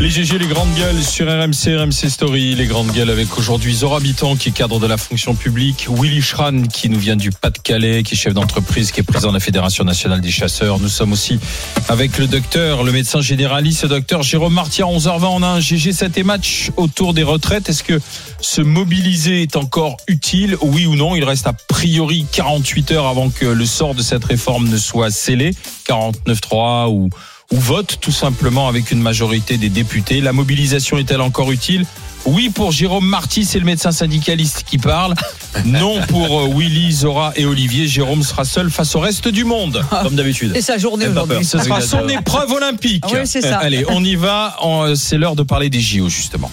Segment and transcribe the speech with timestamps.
[0.00, 4.00] Les GG, les grandes gueules sur RMC, RMC Story, les grandes gueules avec aujourd'hui Zora
[4.00, 8.02] Biton qui est cadre de la fonction publique, Willy Schran qui nous vient du Pas-de-Calais,
[8.02, 10.80] qui est chef d'entreprise, qui est président de la Fédération nationale des chasseurs.
[10.80, 11.38] Nous sommes aussi
[11.88, 15.26] avec le docteur, le médecin généraliste, docteur Jérôme Marty à 11h20.
[15.26, 17.68] On a un GG 7 et match autour des retraites.
[17.68, 18.00] Est-ce que
[18.40, 20.56] se mobiliser est encore utile?
[20.60, 21.14] Oui ou non?
[21.14, 25.12] Il reste a priori 48 heures avant que le sort de cette réforme ne soit
[25.12, 25.52] scellé.
[25.88, 27.10] 49.3 ou
[27.52, 30.20] ou vote tout simplement avec une majorité des députés.
[30.20, 31.84] La mobilisation est-elle encore utile?
[32.26, 35.14] Oui pour Jérôme Marty, c'est le médecin syndicaliste qui parle.
[35.64, 37.86] Non pour euh, Willy, Zora et Olivier.
[37.86, 40.50] Jérôme sera seul face au reste du monde, comme d'habitude.
[40.54, 41.44] C'est sa journée aujourd'hui.
[41.44, 43.04] Ce sera son épreuve olympique.
[43.12, 43.58] Oui, c'est ça.
[43.58, 44.56] Allez, on y va.
[44.60, 46.50] En- C'est l'heure de parler des JO, justement.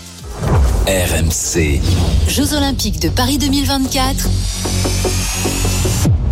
[0.86, 1.82] RMC,
[2.28, 4.30] Jeux Olympiques de Paris 2024.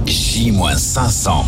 [0.06, 1.44] J-500.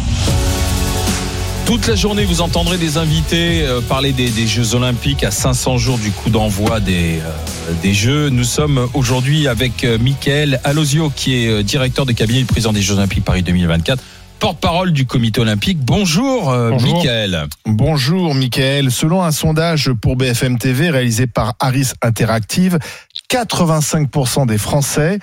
[1.66, 5.78] Toute la journée, vous entendrez des invités euh, parler des, des Jeux Olympiques à 500
[5.78, 8.30] jours du coup d'envoi des, euh, des Jeux.
[8.30, 12.82] Nous sommes aujourd'hui avec euh, Michael Alosio, qui est directeur de cabinet du président des
[12.82, 14.04] Jeux Olympiques Paris 2024,
[14.40, 15.80] porte-parole du comité olympique.
[15.80, 16.98] Bonjour, Bonjour.
[16.98, 17.48] Michael.
[17.66, 18.92] Bonjour Mickaël.
[18.92, 22.80] Selon un sondage pour BFM TV réalisé par Harris Interactive,
[23.32, 25.20] 85% des Français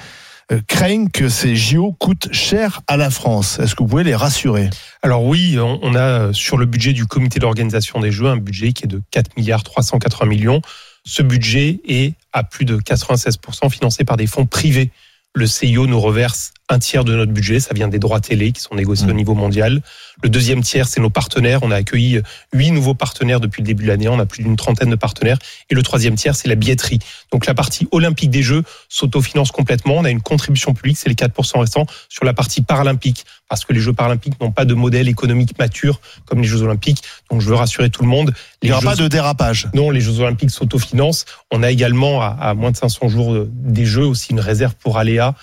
[0.66, 3.58] craignent que ces JO coûtent cher à la France.
[3.58, 4.70] Est-ce que vous pouvez les rassurer?
[5.02, 8.36] Alors oui, on on a euh, sur le budget du comité d'organisation des Jeux un
[8.36, 10.60] budget qui est de 4 milliards 380 millions.
[11.04, 14.90] Ce budget est à plus de 96% financé par des fonds privés.
[15.34, 18.60] Le CIO nous reverse un tiers de notre budget, ça vient des droits télé qui
[18.60, 19.10] sont négociés Mmh.
[19.10, 19.80] au niveau mondial.
[20.22, 21.60] Le deuxième tiers, c'est nos partenaires.
[21.62, 22.20] On a accueilli
[22.52, 24.08] huit nouveaux partenaires depuis le début de l'année.
[24.08, 25.38] On a plus d'une trentaine de partenaires.
[25.70, 26.98] Et le troisième tiers, c'est la billetterie.
[27.32, 29.94] Donc la partie olympique des Jeux s'autofinance complètement.
[29.96, 33.72] On a une contribution publique, c'est les 4% restants sur la partie paralympique, parce que
[33.72, 37.02] les Jeux paralympiques n'ont pas de modèle économique mature comme les Jeux olympiques.
[37.30, 38.34] Donc je veux rassurer tout le monde.
[38.62, 39.68] Il n'y aura Jeux pas de dérapage.
[39.74, 41.24] non, les Jeux Olympiques s'autofinancent.
[41.52, 44.74] On a également, à, à moins de 500 jours de- des Jeux, aussi une réserve
[44.74, 45.34] pour aléa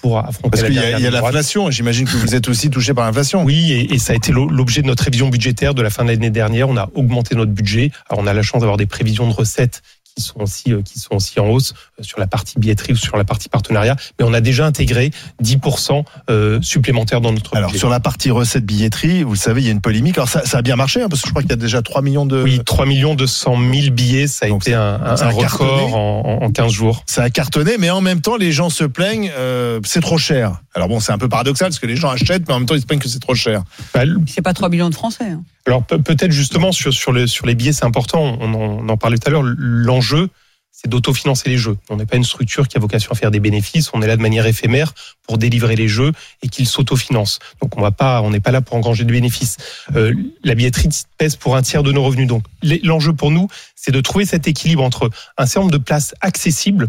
[0.00, 1.70] pour affronter Parce qu'il y a, l'inflation.
[1.70, 3.42] J'imagine que vous êtes aussi touché par l'inflation.
[3.42, 6.04] Oui, et, et ça a été l'o- l'objet de notre révision budgétaire de la fin
[6.04, 6.68] de l'année dernière.
[6.68, 7.90] On a augmenté notre budget.
[8.08, 9.82] Alors, on a la chance d'avoir des prévisions de recettes
[10.14, 12.96] qui sont aussi euh, qui sont aussi en hausse euh, sur la partie billetterie ou
[12.96, 15.10] sur la partie partenariat, mais on a déjà intégré
[15.42, 17.78] 10% euh, supplémentaires dans notre Alors budget.
[17.78, 20.16] sur la partie recette billetterie, vous le savez, il y a une polémique.
[20.18, 21.82] Alors ça, ça a bien marché hein, parce que je crois qu'il y a déjà
[21.82, 22.42] 3 millions de.
[22.42, 26.44] oui, 3 millions 200 000 billets, ça a Donc, été un, un- record en, en-
[26.44, 27.04] en 15 jours.
[27.06, 30.60] Ça a cartonné, mais en même temps, les gens se plaignent, euh, c'est trop cher.
[30.74, 32.74] Alors bon, c'est un peu paradoxal parce que les gens achètent, mais en même temps,
[32.74, 33.62] ils se plaignent que c'est trop cher.
[33.94, 35.24] Bah, C'est pas 3 millions de Français.
[35.30, 35.42] hein.
[35.66, 38.88] Alors pe- peut-être justement sur, sur, le, sur les billets, c'est important, on en, on
[38.88, 40.28] en parlait tout à l'heure, l'enjeu,
[40.74, 41.76] c'est d'autofinancer les jeux.
[41.90, 44.16] On n'est pas une structure qui a vocation à faire des bénéfices, on est là
[44.16, 44.94] de manière éphémère
[45.26, 46.12] pour délivrer les jeux
[46.42, 47.38] et qu'ils s'autofinancent.
[47.60, 49.58] Donc on va pas, on n'est pas là pour engranger des bénéfices.
[49.94, 50.12] Euh,
[50.42, 52.26] la billetterie pèse pour un tiers de nos revenus.
[52.26, 55.78] Donc les- l'enjeu pour nous, c'est de trouver cet équilibre entre un certain nombre de
[55.78, 56.88] places accessibles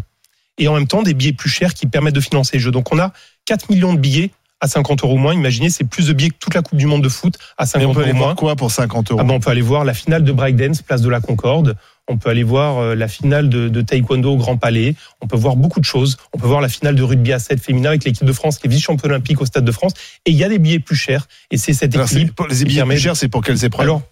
[0.58, 2.70] et en même temps des billets plus chers qui permettent de financer les jeux.
[2.72, 3.12] Donc on a
[3.44, 4.30] 4 millions de billets
[4.64, 5.34] à 50 euros moins.
[5.34, 7.66] Imaginez, c'est plus de billets que toute la Coupe du Monde de foot à Mais
[7.66, 8.26] 50 on peut euros aller moins.
[8.28, 10.82] voir quoi pour 50 euros Ah ben, on peut aller voir la finale de breakdance,
[10.82, 11.76] place de la Concorde.
[12.08, 14.94] On peut aller voir euh, la finale de, de taekwondo au Grand Palais.
[15.22, 16.16] On peut voir beaucoup de choses.
[16.34, 18.66] On peut voir la finale de rugby à 7 féminin avec l'équipe de France qui
[18.66, 19.92] est vice-champion olympique au Stade de France.
[20.26, 21.26] Et il y a des billets plus chers.
[21.50, 22.34] Et c'est cet Alors, c'est- équilibre.
[22.34, 24.02] pour les billets plus chers, c'est pour quelles épreuves Alors,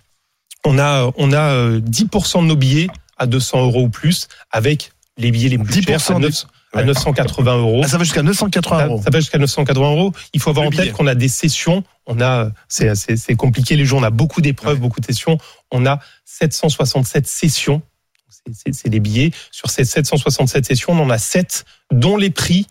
[0.64, 4.92] on a, on a euh, 10% de nos billets à 200 euros ou plus avec
[5.18, 6.84] les billets les plus 10% chers à, des- 900 à Ouais.
[6.84, 7.80] 980 euros.
[7.84, 9.02] Ah, ça va jusqu'à 980 Ça, euros.
[9.02, 10.12] ça va jusqu'à 980 euros.
[10.32, 10.84] Il faut avoir Le en billet.
[10.84, 11.84] tête qu'on a des sessions.
[12.06, 13.98] On a, c'est, c'est, c'est compliqué les jours.
[14.00, 14.80] On a beaucoup d'épreuves, Ouais.
[14.80, 15.38] beaucoup de sessions.
[15.70, 17.82] On a 767 sessions.
[18.28, 19.30] C'est, c'est, c'est des billets.
[19.50, 22.66] Sur ces 767 sessions, on en a 7 dont les prix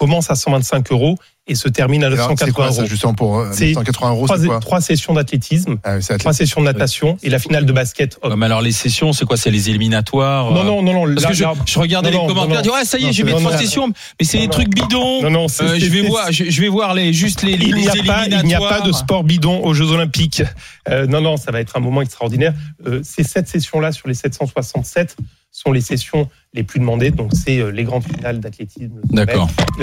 [0.00, 1.16] commencent à 125 euros
[1.46, 2.88] et se terminent à Alors, C'est 980 quoi euros.
[2.88, 6.60] justement pour euh, C'est 980 euros Trois, C'est quoi trois sessions d'athlétisme, Ah trois sessions
[6.62, 8.18] de natation et la finale de basket.
[8.24, 11.14] Ouais, mais alors les sessions, c'est quoi C'est les éliminatoires Non, euh, non, non, non.
[11.14, 13.12] Parce là- que je, là- je regardais non, les commentaires, non, ouais, ça y est,
[13.12, 14.50] j'ai mis trois sessions, mais c'est des non.
[14.50, 15.22] trucs bidons.
[15.22, 17.66] non, non, c'est- Euh, je vais voir, je, je vais voir les juste les, les,
[17.66, 20.42] Il n'y a les pas, il n'y a pas de sport bidon aux Jeux Olympiques.
[20.88, 22.54] Euh, non, non, ça va être un moment extraordinaire.
[22.86, 25.16] Euh, ces sept sessions-là sur les 767
[25.52, 27.10] sont les sessions les plus demandées.
[27.10, 29.26] Donc, c'est euh, les grandes finales d'athlétisme, la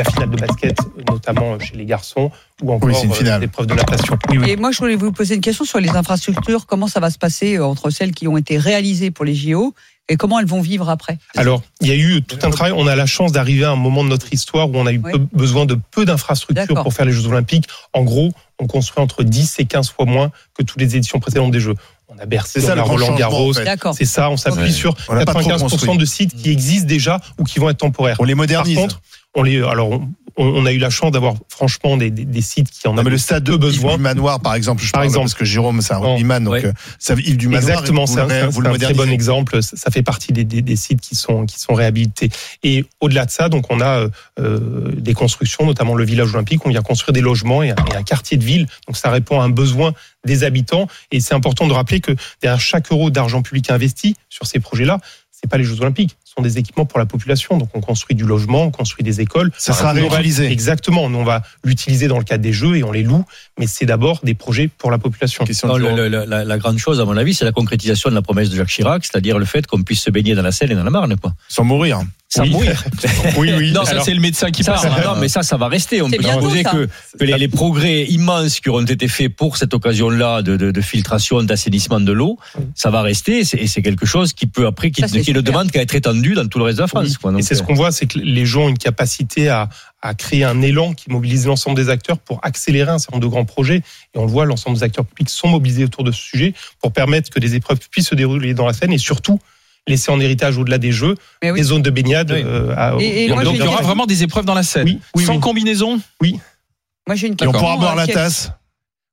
[0.03, 2.31] finale de basket, euh, notamment chez les garçons,
[2.61, 3.41] ou encore Oui, c'est une euh, finale.
[3.41, 4.17] l'épreuve de natation.
[4.29, 4.49] Oui, oui.
[4.51, 6.65] Et moi, je voulais vous poser une question sur les infrastructures.
[6.65, 9.73] Comment ça va se passer euh, entre celles qui ont été réalisées pour les JO
[10.09, 11.17] et comment elles vont vivre après?
[11.35, 12.71] Alors, il y a eu tout un travail.
[12.75, 15.01] On a la chance d'arriver à un moment de notre histoire où on a eu
[15.03, 15.11] Oui.
[15.11, 17.67] peu- besoin de peu d'infrastructures pour faire les Jeux Olympiques.
[17.93, 21.51] En gros, on construit entre 10 et 15 fois moins que toutes les éditions précédentes
[21.51, 21.75] des Jeux.
[22.17, 23.51] On a Bercy, ça, on a Roland Garros.
[23.51, 23.63] en fait.
[23.63, 23.93] D'accord.
[23.95, 24.71] C'est ça, on s'appuie Ouais.
[24.71, 25.97] sur On n'a pas trop 95% construit.
[25.97, 28.17] de sites qui existent déjà ou qui vont être temporaires.
[28.19, 28.75] On les Par modernise.
[28.77, 29.01] contre,
[29.35, 32.69] on les, alors on, on a eu la chance d'avoir franchement des, des, des sites
[32.69, 33.97] qui en non, mais le stade de peu Yves besoin.
[33.97, 35.25] du Manoir, par exemple, je Par exemple.
[35.25, 36.11] parce que Jérôme, c'est un Non.
[36.13, 36.65] rugbyman, donc Ouais.
[36.65, 39.63] euh, ça, Yves du Manoir, Exactement, c'est un, très bon exemple.
[39.63, 42.29] Ça ça fait partie des, sites qui sont qui sont réhabilités.
[42.63, 46.65] Et au-delà de ça, donc on a euh, euh, des constructions, notamment le village olympique.
[46.65, 48.67] On vient construire des logements et un, et un quartier de ville.
[48.87, 49.93] Donc ça répond à un besoin
[50.25, 50.87] des habitants.
[51.11, 52.11] Et c'est important de rappeler que
[52.41, 54.99] derrière chaque euro d'argent public investi sur ces projets-là,
[55.31, 57.57] c'est pas les Jeux Olympiques, sont des équipements pour la population.
[57.57, 59.51] Donc on construit du logement, on construit des écoles.
[59.57, 60.45] Ça sera réutilisé.
[60.51, 61.09] Exactement.
[61.09, 63.25] Nous on va l'utiliser dans le cadre des Jeux et on les loue.
[63.59, 65.43] Mais c'est d'abord des projets pour la population.
[65.67, 68.21] Non, le- le- la, la grande chose, à mon avis, c'est la concrétisation de la
[68.21, 70.75] promesse de Jacques Chirac, c'est-à-dire le fait qu'on puisse se baigner dans la Seine et
[70.75, 71.33] dans la Marne, quoi.
[71.49, 72.01] Sans mourir.
[72.29, 72.50] Sans Oui.
[72.50, 72.83] mourir.
[73.38, 73.71] Oui, oui.
[73.71, 74.94] Non, ça c'est le médecin qui Ça, parle.
[74.94, 76.01] ça- non, mais ça, ça va rester.
[76.01, 76.71] On peut supposer ça.
[76.71, 76.88] que,
[77.18, 80.81] que les, les progrès immenses qui auront été faits pour cette occasion-là de, de, de
[80.81, 82.38] filtration, d'assainissement de l'eau,
[82.75, 83.39] ça va rester.
[83.39, 86.33] Et c'est quelque chose qui peut après, qui, Ça, qui ne demande qu'à être étendu
[86.33, 87.07] dans tout le reste de la France.
[87.07, 87.13] Oui.
[87.21, 87.31] quoi.
[87.31, 89.69] Donc, et c'est ce euh, qu'on voit, c'est que les gens ont une capacité à,
[90.01, 93.31] à créer un élan qui mobilise l'ensemble des acteurs pour accélérer un certain nombre de
[93.31, 93.77] grands projets.
[94.13, 96.91] Et on le voit, l'ensemble des acteurs publics sont mobilisés autour de ce sujet pour
[96.91, 99.39] permettre que des épreuves puissent se dérouler dans la Seine et surtout
[99.87, 101.53] laisser en héritage au-delà des Jeux oui.
[101.53, 102.31] des zones de baignade.
[102.31, 102.41] Oui.
[102.45, 104.63] euh, à- Et- et dans- moi, Donc il y aura vraiment des épreuves dans la
[104.63, 104.85] Seine.
[104.85, 105.39] Oui, oui, Sans oui.
[105.39, 107.51] combinaison Moi, j'ai une Et on question.
[107.59, 108.51] pourra boire la tasse.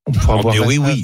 [0.06, 1.02] on pourra Mais la- oui, oui.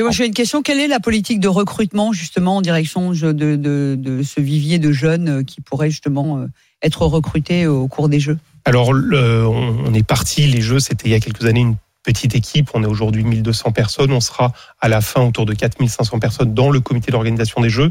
[0.00, 0.62] Moi, j'ai une question.
[0.62, 4.78] Quelle est la politique de recrutement, justement, en direction de, de, de, de ce vivier
[4.78, 6.46] de jeunes euh, qui pourraient, justement, euh,
[6.82, 8.38] être recrutés au cours des Jeux?
[8.64, 12.34] Alors, le- on est parti, les Jeux, c'était il y a quelques années une petite
[12.34, 12.70] équipe.
[12.74, 14.12] On est aujourd'hui 1200 personnes.
[14.12, 17.90] On sera à la fin autour de 4500 personnes dans le comité d'organisation des Jeux.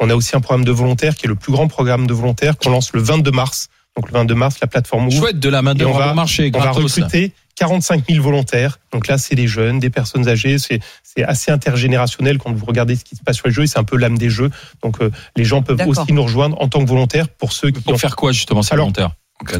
[0.00, 2.56] On a aussi un programme de volontaires qui est le plus grand programme de volontaires
[2.56, 3.68] qu'on lance le 22 mars.
[3.96, 5.18] Donc le 22 mars, la plateforme ouvre.
[5.18, 6.84] Chouette de la main d'œuvre on va- bon marché, On va gratos.
[6.96, 8.78] recruter 45 000 volontaires.
[8.92, 10.58] Donc là, c'est des jeunes, des personnes âgées.
[10.58, 13.64] C'est c'est assez intergénérationnel quand vous regardez ce qui se passe sur les jeux.
[13.64, 14.50] et C'est un peu l'âme des jeux.
[14.82, 17.78] Donc euh, les gens peuvent aussi nous rejoindre en tant que volontaires pour ceux qui
[17.80, 19.10] ont Pour faire quoi justement ces Alors, volontaires?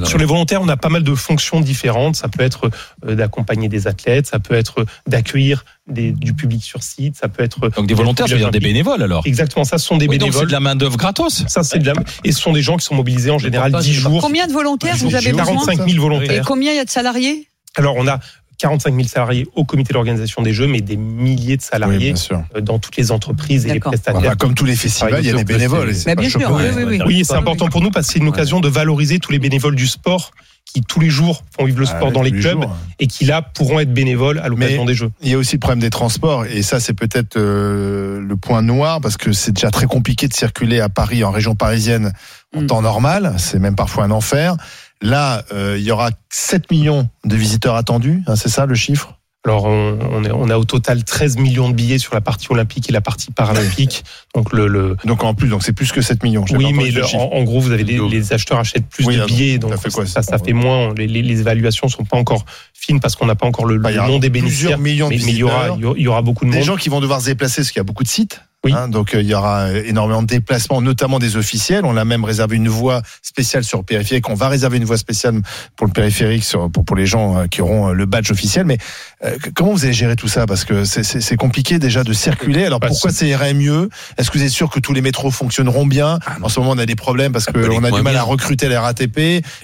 [0.05, 2.17] Sur les volontaires, on a pas mal de fonctions différentes.
[2.17, 2.71] Ça peut être
[3.07, 7.43] euh, d'accompagner des athlètes, ça peut être d'accueillir des- du public sur site, ça peut
[7.43, 9.27] être Donc des volontaires, ça veut dire des bénévoles alors.
[9.27, 10.49] Exactement, ça ce sont des Oui, donc c'est bénévoles.
[10.49, 11.45] de la main d'œuvre gratos.
[11.49, 11.95] Ça c'est de la...
[12.25, 14.21] et ce sont des gens qui sont mobilisés en général L'important, 10 c'est de jours.
[14.23, 15.45] Combien de volontaires vous avez besoin?
[15.47, 16.45] 45 000 Et volontaires.
[16.47, 17.49] combien il y a de salariés?
[17.77, 18.21] Alors on a
[18.61, 22.15] 45 000 salariés au comité d'organisation des Jeux, mais des milliers de salariés
[22.55, 24.37] euh, dans toutes les entreprises et les prestataires.
[24.37, 25.95] Comme tous les festivals, il y a des bénévoles.
[25.95, 27.25] c'est pas bien sûr, oui, oui, oui.
[27.25, 29.87] C'est important pour nous parce que c'est une occasion de valoriser tous les bénévoles du
[29.87, 30.33] sport
[30.73, 32.77] qui tous les jours font vivre le Ah, sport dans les clubs jours.
[33.01, 35.11] et qui là pourront être bénévoles à l'occasion Mais- des Jeux.
[35.23, 38.63] Il y a aussi le problème des transports et ça c'est peut-être euh, le point
[38.63, 42.13] noir parce que c'est déjà très compliqué de circuler à Paris en région parisienne
[42.55, 42.67] en Mm.
[42.67, 44.55] temps normal, c'est même parfois un enfer.
[45.03, 49.17] Là, euh, il y aura 7 millions de visiteurs attendus, hein, c'est ça le chiffre?
[49.47, 52.49] Alors on, on, est- on a au total 13 millions de billets sur la partie
[52.51, 54.05] olympique et la partie paralympique.
[54.35, 56.45] Donc le, le Donc en plus, donc c'est plus que 7 millions.
[56.53, 59.23] Oui, mais le- en, en gros, vous avez les, les acheteurs achètent plus Oui, de
[59.23, 60.93] ah, billets, donc, ça fait quoi, ça, fait moins.
[60.95, 62.45] Les, les- les évaluations sont pas encore
[62.75, 64.79] fines parce qu'on n'a pas encore le, Bah, le nom des plusieurs bénéficiaires.
[64.79, 66.51] millions de Mais, mais il y aura, il y aura- il y aura beaucoup de
[66.51, 66.67] des monde.
[66.67, 68.43] gens qui vont devoir se déplacer parce qu'il y a beaucoup de sites.
[68.63, 68.75] Oui.
[68.75, 71.87] hein, donc euh, il y aura énormément de déplacements, notamment des officiels.
[71.87, 74.29] On a même réservé une voie spéciale sur le périphérique.
[74.29, 75.41] On va réserver une voie spéciale
[75.77, 78.67] pour le périphérique, sur, pour, pour les gens euh, qui auront euh, le badge officiel.
[78.67, 78.77] Mais
[79.25, 80.45] euh, comment vous allez gérer tout ça?
[80.47, 82.65] Parce que c'est- compliqué déjà de circuler.
[82.67, 83.89] Alors pourquoi ça irait mieux?
[84.19, 86.19] Est-ce que vous êtes sûr que tous les métros fonctionneront bien?
[86.43, 88.77] En ce moment, on a des problèmes parce qu'on a du mal à recruter les
[88.77, 89.19] RATP.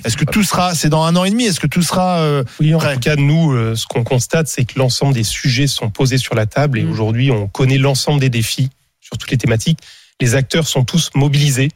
[0.04, 1.44] Est-ce que tout sera C'est dans un an et demi?
[1.44, 4.64] Est-ce que tout sera euh, Oui, en tout cas, nous, euh, ce qu'on constate, c'est
[4.64, 6.90] que l'ensemble des sujets sont posés sur la table et Mm.
[6.92, 8.70] aujourd'hui, on connaît l'ensemble des défis
[9.06, 9.78] sur toutes les thématiques.
[10.20, 11.70] Les acteurs sont tous mobilisés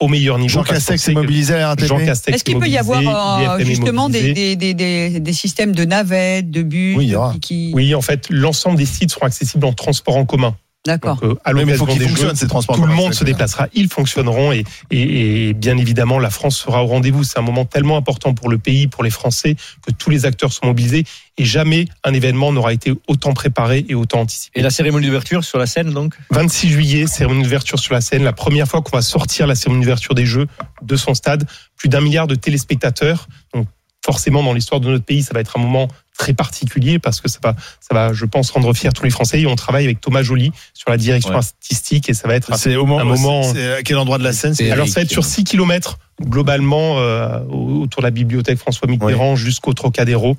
[0.00, 0.60] au meilleur niveau.
[0.60, 3.00] Jean Castex est mobilisé à RATP Jean Castex Est-ce qu'il est peut y avoir
[3.58, 7.14] euh, justement des, des, des, des, des systèmes de navettes, de bus Oui, il y
[7.16, 7.32] aura.
[7.34, 10.56] qui, qui- Oui, en fait, l'ensemble des sites seront accessibles en transport en commun.
[10.86, 11.18] D'accord.
[11.22, 12.76] Euh, à mais il faut l'occasion qu'ils fonctionnent ces transports.
[12.76, 16.84] tout le monde se déplacera, ils fonctionneront et, et, et bien évidemment la France sera
[16.84, 17.24] au rendez-vous.
[17.24, 20.52] C'est un moment tellement important pour le pays, pour les Français, que tous les acteurs
[20.52, 21.04] sont mobilisés
[21.38, 24.60] et jamais un événement n'aura été autant préparé et autant anticipé.
[24.60, 26.14] Et la cérémonie d'ouverture sur la scène, donc?
[26.30, 29.84] 26 juillet, cérémonie d'ouverture sur la scène, la première fois qu'on va sortir la cérémonie
[29.84, 30.46] d'ouverture des Jeux
[30.82, 33.26] de son stade, plus d'un milliard de téléspectateurs.
[33.54, 33.66] Donc
[34.04, 35.88] forcément dans l'histoire de notre pays, ça va être un moment
[36.18, 39.40] très particulier parce que ça va, ça va, je pense, rendre fiers tous les Français.
[39.40, 41.36] Et on travaille avec Thomas Joly sur la direction Ouais.
[41.36, 44.24] artistique et ça va être C'est au moment, un moment- c'est- à quel endroit de
[44.24, 48.10] la scène c'est- alors ça va être sur 6 km globalement euh, autour de la
[48.10, 50.36] bibliothèque François Mitterrand jusqu'au Trocadéro.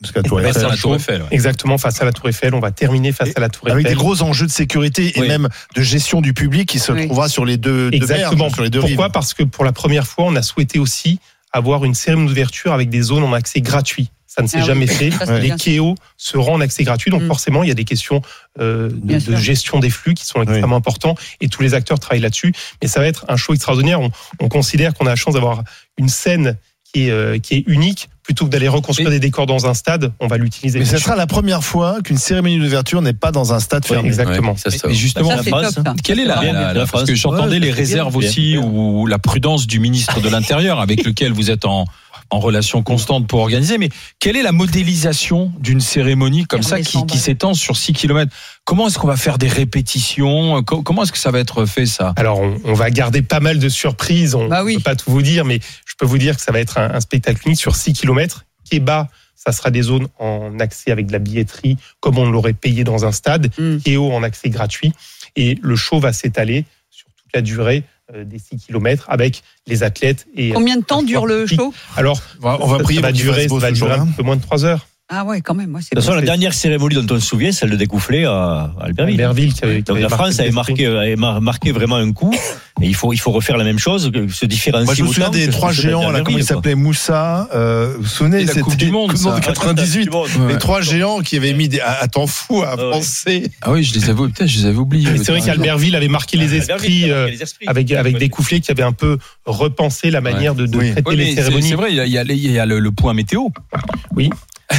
[0.00, 0.64] Parce qu'à Tour Face Eiffel.
[0.64, 1.22] à la Tour Eiffel.
[1.22, 1.28] ouais.
[1.30, 2.54] Exactement face à la Tour Eiffel.
[2.56, 3.98] On va terminer face à la Tour Avec des Eiffel.
[3.98, 5.28] gros enjeux de sécurité et Oui.
[5.28, 7.06] même de gestion du public qui se Oui.
[7.06, 8.46] trouvera sur les deux, deux Exactement.
[8.46, 9.12] berges, sur les deux Pourquoi rives.
[9.12, 11.20] Parce que pour la première fois, on a souhaité aussi
[11.52, 14.10] avoir une cérémonie d'ouverture avec des zones en accès gratuit.
[14.26, 14.66] Ça ne s'est Ah oui.
[14.66, 15.10] jamais fait.
[15.10, 15.50] Ça, Les.
[15.50, 17.26] KEO seront en accès gratuit, donc Mm.
[17.26, 18.22] forcément, il y a des questions
[18.60, 22.54] euh, de, gestion des flux qui sont extrêmement importants et tous les acteurs travaillent là-dessus.
[22.80, 24.00] Mais ça va être un show extraordinaire.
[24.00, 25.62] On, on considère qu'on a la chance d'avoir
[25.98, 28.08] une scène qui est, euh, qui est unique.
[28.22, 30.78] Plutôt que d'aller reconstruire Mais- des décors dans un stade, on va l'utiliser.
[30.78, 33.94] Mais ce sera la première fois qu'une cérémonie d'ouverture n'est pas dans un stade Ouais,
[33.96, 34.08] fermé.
[34.08, 34.52] exactement.
[34.52, 34.94] Ouais, ça, ça Et va.
[34.94, 35.94] justement, Ça, la top, ça.
[36.04, 37.02] Quelle est la, Bien, la- parce France.
[37.04, 38.62] que j'entendais Ouais, les réserves bien, aussi bien.
[38.64, 41.84] ou la prudence du ministre de l'Intérieur avec lequel vous êtes en
[42.30, 47.18] en relation constante pour organiser, mais quelle est la modélisation d'une cérémonie comme ça qui,
[47.18, 48.32] s'étend sur 6 km
[48.64, 50.62] Comment est-ce qu'on va faire des répétitions?
[50.62, 52.14] Co- Comment est-ce que ça va être fait ça?
[52.16, 54.34] Alors, on, on va garder pas mal de surprises.
[54.34, 54.76] On ne Bah oui.
[54.76, 55.60] peut pas tout vous dire, mais
[56.02, 58.44] peux vous dire que ça va être un, un spectacle unique sur 6 km.
[58.64, 62.28] Qui est bas, ça sera des zones en accès avec de la billetterie, comme on
[62.28, 63.52] l'aurait payé dans un stade.
[63.56, 63.78] Mm.
[63.78, 64.92] Qui est haut en accès gratuit.
[65.36, 69.84] Et le show va s'étaler sur toute la durée euh, des 6 km avec les
[69.84, 70.26] athlètes.
[70.36, 71.72] Et, Combien de temps dure le show?
[71.96, 74.42] Alors, On va ça- prier ça va durer, ça va durer un peu moins de
[74.42, 74.88] 3 heures.
[75.14, 75.70] Ah ouais, quand même.
[75.70, 78.24] Moi, c'est De toute façon, la dernière cérémonie dont on se souvient, celle de découfler
[78.24, 79.20] à à Albertville.
[79.20, 82.12] Albertville qui avait, qui Donc avait la France avait marqué, avait mar- marqué vraiment un
[82.12, 82.34] coup.
[82.80, 84.86] Et il faut, il faut refaire la même chose, se différencier.
[84.86, 88.08] Moi, je me souviens des trois géants, là, comment il s'appelait Moussa, euh, vous vous
[88.08, 89.34] souvenez, la Coupe c'était du Monde, ça.
[89.36, 90.08] de 98.
[90.48, 92.90] Les trois géants qui avaient mis des, un temps fou à Ouais.
[92.90, 93.50] penser.
[93.60, 95.08] Ah oui, je les avais, putain, je les avais oubliés.
[95.18, 97.28] C'est vrai qu'Albertville avait marqué les esprits euh,
[97.66, 100.92] avec, avec des coufflets qui avaient un peu repensé la manière de, de Oui.
[100.92, 101.68] traiter Oui, les cérémonies.
[101.68, 103.48] c'est vrai, il y a, le, point météo.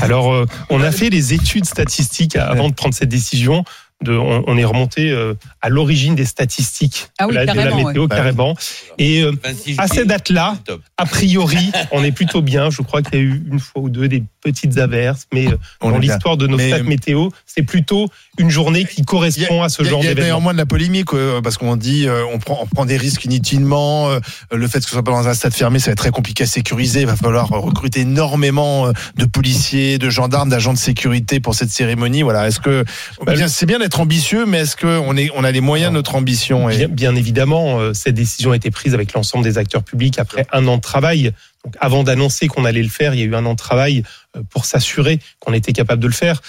[0.01, 3.63] Alors, euh, on a fait les études statistiques avant de prendre cette décision.
[4.01, 7.47] De, on, on est remonté euh, à l'origine des statistiques Ah oui, de, la, de
[7.47, 8.07] la carrément, météo, ouais.
[8.09, 8.55] carrément.
[8.97, 10.81] Et euh, 26 à cette date-là, top.
[10.97, 12.69] a priori, on est plutôt bien.
[12.69, 15.55] Je crois qu'il y a eu une fois ou deux des petites averses, mais euh,
[15.79, 19.69] On dans l'histoire de nos Mais- stats météo, c'est plutôt une journée qui correspond à
[19.69, 20.35] ce genre il y a d'événement.
[20.39, 24.09] néanmoins de la polémique parce qu'on dit on prend on prend des risques inutilement.
[24.51, 26.43] le fait que ce soit pas dans un stade fermé, ça va être très compliqué
[26.43, 27.01] à sécuriser.
[27.01, 32.21] Il va falloir recruter énormément de policiers, de gendarmes, d'agents de sécurité pour cette cérémonie.
[32.23, 32.47] Voilà.
[32.49, 32.83] Est-ce que
[33.25, 35.95] Bah, c'est bien d'être ambitieux, mais est-ce que on est on a les moyens de
[35.95, 39.57] notre ambition et Bien, bien évidemment, euh, cette décision a été prise avec l'ensemble des
[39.57, 41.31] acteurs publics après un an de travail.
[41.63, 44.03] Donc, avant d'annoncer qu'on allait le faire, il y a eu un an de travail
[44.35, 46.41] euh, pour s'assurer qu'on était capable de le faire.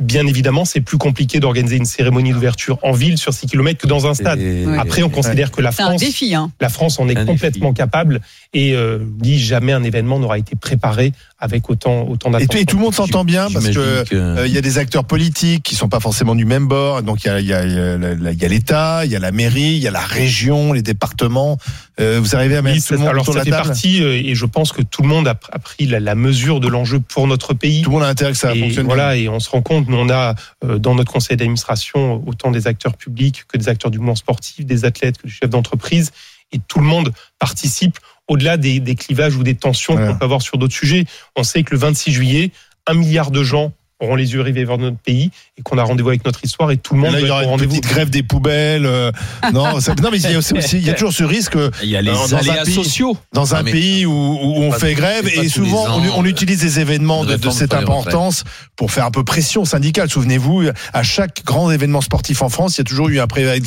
[0.00, 3.86] Bien évidemment, c'est plus compliqué d'organiser une cérémonie d'ouverture en ville sur 6 km que
[3.86, 4.40] dans un stade.
[4.78, 6.34] Après, on considère que la C'est un France, défi.
[6.34, 6.50] Hein.
[6.60, 8.20] la France en est Un complètement capable
[8.52, 12.60] et euh, dit jamais un événement n'aura été préparé avec autant autant et, d'attention.
[12.60, 15.64] et tout le monde s'entend bien parce que Euh, Il y a des acteurs politiques
[15.64, 17.02] qui sont pas forcément du même bord.
[17.02, 19.90] Donc il y a, il y l'État, il y a la mairie, il y a
[19.90, 21.58] la région, les départements.
[22.00, 23.68] Euh, vous arrivez à mettre Oui, tout le monde alors autour ça de la table.
[23.68, 26.60] partie euh, et je pense que tout le monde a, a pris la, la mesure
[26.60, 27.82] de l'enjeu pour notre pays.
[27.82, 28.86] Tout le monde a intérêt que ça et fonctionne.
[28.86, 30.34] voilà, et on se rend compte, nous on a
[30.64, 34.64] euh, dans notre conseil d'administration autant des acteurs publics que des acteurs du mouvement sportif,
[34.64, 36.12] des athlètes que des chefs d'entreprise,
[36.52, 40.12] et tout le monde participe au-delà des, des clivages ou des tensions Voilà.
[40.12, 41.04] qu'on peut avoir sur d'autres sujets.
[41.36, 42.50] On sait que le 26 juillet,
[42.86, 43.72] un milliard de gens
[44.02, 46.76] auront les yeux rivés vers notre pays et qu'on a rendez-vous avec notre histoire et
[46.76, 47.70] tout le monde Là, il y aura une rendez-vous.
[47.80, 48.86] petite grève des poubelles.
[48.86, 49.10] euh,
[49.52, 51.56] non, ça- non, mais il y a aussi, aussi- il y a toujours ce risque
[51.56, 53.16] euh, Il y a les dans un pays- sociaux.
[53.32, 56.28] dans un pays où, où on Pas fait grève et souvent ans, on, on euh,
[56.28, 58.44] utilise des événements de, cette importance
[58.76, 60.08] pour faire un peu pression syndicale.
[60.10, 63.60] Souvenez-vous, à chaque grand événement sportif en France, il y a toujours eu un préavis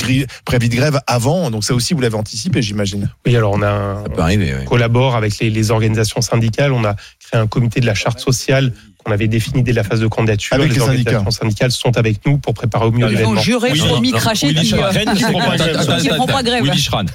[0.70, 1.50] de grève avant.
[1.52, 3.10] Donc ça aussi, vous l'avez anticipé, j'imagine.
[3.26, 4.66] Oui, alors on a un, Ça peut arriver, oui.
[4.66, 6.72] collabore avec les, les organisations syndicales.
[6.74, 8.74] On a créé un comité de la charte sociale
[9.06, 10.56] qu'on avait défini dès la phase de candidature.
[10.56, 13.34] Avec les organisations syndicales sont avec nous pour préparer au mieux Ils Ils l'événement.
[13.36, 14.90] vont jurer, Oui, promis, non, cracher, Willy qui Schran.
[15.16, 16.64] qui Attends, prend pas grève.
[16.64, 17.06] Willy Schran.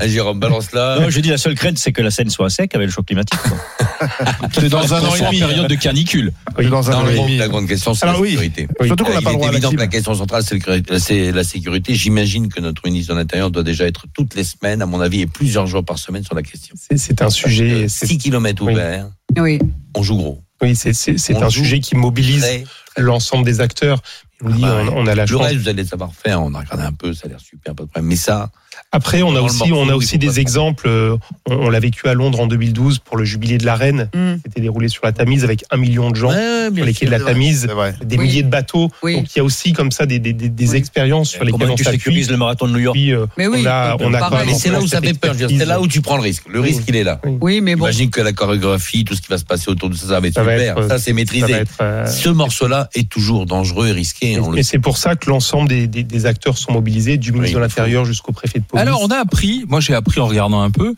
[0.00, 1.00] Ah, Jérôme, balance là.
[1.00, 3.06] Non, je dis la seule crainte, c'est que la Seine soit sec avec le choc
[3.06, 3.38] climatique.
[4.52, 5.40] C'est dans un an et en demi.
[5.40, 6.32] période de canicule.
[6.70, 7.36] Dans un an et demi.
[7.36, 8.30] la grande question, c'est la oui.
[8.30, 8.68] sécurité.
[8.80, 8.86] Oui.
[8.86, 11.32] Surtout qu'on n'a pas le droit est à la évident que la question centrale, c'est
[11.32, 11.94] la sécurité.
[11.94, 15.22] J'imagine que notre ministre de l'Intérieur doit déjà être toutes les semaines, à mon avis,
[15.22, 16.76] et plusieurs jours par semaine sur la question.
[16.96, 17.88] C'est- un sujet.
[17.88, 19.58] c'est- 6 km ouverts, Oui.
[19.96, 20.42] on joue gros.
[20.62, 22.64] Oui, c'est un joue sujet qui mobilise
[22.96, 24.00] l'ensemble des acteurs.
[24.44, 25.42] Ah bah, on, on a la Le chance.
[25.42, 26.42] reste, vous allez savoir faire.
[26.42, 28.08] On a regardé un peu, ça a l'air super, pas de problème.
[28.08, 28.50] Mais ça,
[28.90, 30.88] Après, on a aussi, morceau, on a aussi des exemples.
[30.88, 31.16] euh,
[31.48, 34.08] On, on l'a vécu à Londres en 2012 pour le jubilé de la Reine.
[34.14, 34.34] Mm.
[34.44, 37.10] C'était déroulé sur la Tamise avec un million de gens Ouais, sur les quais de
[37.10, 37.68] la Tamise,
[37.98, 38.24] C'est des Oui.
[38.24, 38.90] milliers de bateaux.
[39.02, 39.16] Oui.
[39.16, 40.76] Donc il y a aussi comme ça des, des, des, des Oui.
[40.78, 42.24] expériences sur lesquelles on tu s'appuie.
[42.24, 43.58] le marathon de New York Puis, euh, Mais oui.
[43.62, 45.34] on a, on a c'est là où ça fait peur.
[45.36, 46.44] C'est là où tu prends le risque.
[46.48, 47.20] Le risque, il est là.
[47.40, 47.84] Oui, mais bon.
[47.86, 50.26] J'imagine que la chorégraphie, tout ce qui va se passer autour de ça, ça va
[50.26, 50.76] être super.
[50.88, 51.54] ça, c'est Ça maîtrisé.
[51.82, 54.38] euh, Ce morceau-là est toujours dangereux et risqué.
[54.56, 58.32] et c'est pour ça que l'ensemble des, acteurs sont mobilisés, du ministre de l'Intérieur jusqu'au
[58.32, 58.77] préfet de police.
[58.78, 60.94] Alors, on a appris, moi j'ai appris en regardant un peu,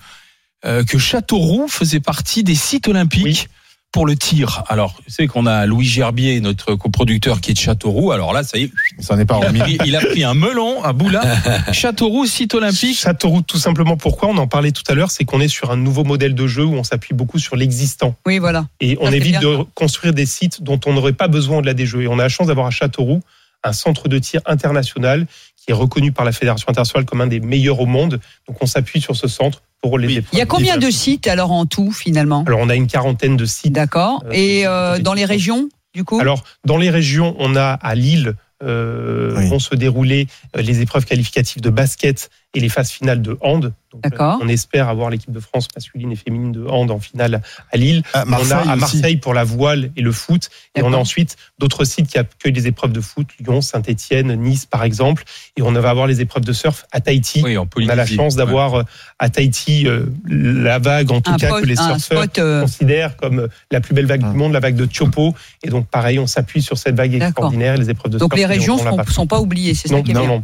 [0.64, 3.24] euh, que Châteauroux faisait partie des sites olympiques.
[3.24, 3.46] Oui.
[3.92, 4.62] pour le tir.
[4.68, 8.12] Alors, vous savez qu'on a Louis Gerbier, notre coproducteur, qui est de Châteauroux.
[8.12, 8.70] Alors là, ça y est,
[9.00, 9.58] Ça n'est pas il a, remis.
[9.58, 11.22] pris, il a pris un melon, un boula.
[11.72, 12.96] Châteauroux, site olympique.
[12.96, 14.28] Châteauroux, tout simplement pourquoi?
[14.28, 16.64] On en parlait tout à l'heure, c'est qu'on est sur un nouveau modèle de jeu
[16.64, 18.14] où on s'appuie beaucoup sur l'existant.
[18.26, 18.66] Oui, voilà.
[18.80, 19.58] Et on Ça, évite bien.
[19.58, 22.02] de construire des sites dont on n'aurait pas besoin au-delà des jeux.
[22.02, 23.22] Et on a la chance d'avoir à Châteauroux
[23.64, 25.26] un centre de tir international
[25.70, 28.20] qui est reconnu par la Fédération internationale comme un des meilleurs au monde.
[28.48, 30.30] Donc on s'appuie sur ce centre pour les épreuves.
[30.32, 32.42] Il y a combien de sites alors en tout finalement?
[32.46, 33.72] Alors on a une quarantaine de sites.
[33.72, 34.24] D'accord.
[34.26, 36.20] Euh, Et euh, dans les régions, du coup?
[36.20, 39.48] Alors, dans les régions, on a à Lille euh, Oui.
[39.48, 43.72] vont se dérouler euh, les épreuves qualificatives de basket et les phases finales de hand.
[43.92, 44.34] Donc, D'accord.
[44.34, 47.42] euh, on espère avoir l'équipe de France masculine et féminine de hand en finale
[47.72, 48.02] à Lille.
[48.12, 48.80] À Marseille on a à aussi.
[48.96, 50.48] Marseille pour la voile et le foot.
[50.76, 54.66] Et on a ensuite d'autres sites qui accueillent des épreuves de foot, Lyon, Saint-Etienne, Nice
[54.66, 55.24] par exemple.
[55.56, 57.42] Et on va avoir les épreuves de surf à Tahiti.
[57.44, 58.82] Oui, en on a la chance d'avoir euh,
[59.18, 62.38] à Tahiti euh, la vague, en tout un, cas, que les surfeurs spot.
[62.38, 64.30] euh, considère comme la plus belle vague Ah.
[64.30, 65.34] du monde, la vague de Tiopo.
[65.62, 68.42] Et donc, pareil, on s'appuie sur cette vague extraordinaire, les épreuves de donc surf, les
[68.42, 69.12] et on- régions on l'a sont, pas fait.
[69.12, 70.28] sont pas oubliées, c'est ça qui est non, bien.
[70.28, 70.42] non.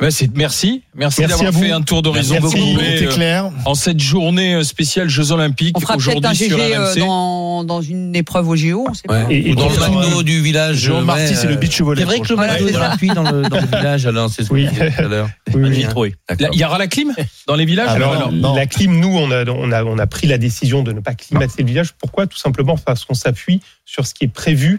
[0.00, 2.70] Ouais, c'est- merci, merci, d'avoir fait un tour d'horizon Merci beaucoup.
[2.72, 3.50] complet, euh, clair.
[3.66, 8.16] en cette journée spéciale Jeux Olympiques On fera peut-être un GG euh, dans, dans une
[8.16, 9.24] épreuve au JO, on sait pas.
[9.24, 9.34] Ouais.
[9.36, 10.88] Et- et Ou dans le euh, McDo du village.
[10.88, 12.00] Ouais, Marty, c'est le euh, beach volley.
[12.00, 14.52] C'est vrai que le McDo est gratuit dans le, dans le village, alors c'est ce
[14.52, 14.66] Oui.
[14.68, 15.28] tout à l'heure.
[15.54, 16.14] Oui, oui.
[16.52, 17.12] Il y aura la clim
[17.46, 18.54] dans les villages Alors, Alors, non.
[18.54, 21.12] la clim, nous, on a, on, a, on a pris la décision de ne pas
[21.14, 21.90] climater le village.
[21.98, 22.26] Pourquoi?
[22.26, 24.78] Tout simplement parce qu'on s'appuie sur ce qui est prévu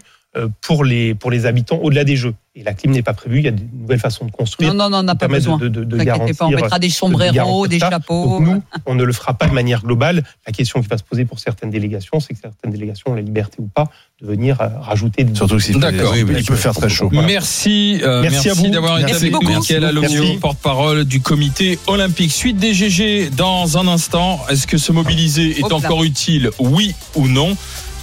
[0.62, 2.34] pour les, pour les habitants au-delà des jeux.
[2.54, 4.74] Et la clim n'est pas prévue, il y a de nouvelles façons de construire.
[4.74, 5.56] Non, non, non, on n'a pas besoin.
[5.56, 8.24] de, de, de Ne t'inquiétez pas, on garantir mettra des de sombreros, garantir des chapeaux.
[8.26, 10.22] Donc nous, on ne le fera pas de manière globale.
[10.46, 13.22] La question qui va se poser pour certaines délégations, c'est que certaines délégations ont la
[13.22, 16.14] liberté ou pas de venir euh, rajouter des Surtout s'il fait- D'accord.
[16.14, 17.08] il Oui, oui, peut faire très chaud.
[17.10, 17.26] Voilà.
[17.26, 18.68] Merci, euh, Merci merci, à vous.
[18.68, 20.36] d'avoir été Merci avec nous, Alogno, Merci.
[20.38, 22.32] porte-parole du comité olympique.
[22.32, 24.40] Suite des GG dans un instant.
[24.50, 27.56] Est-ce que se mobiliser est encore utile Oui ou non?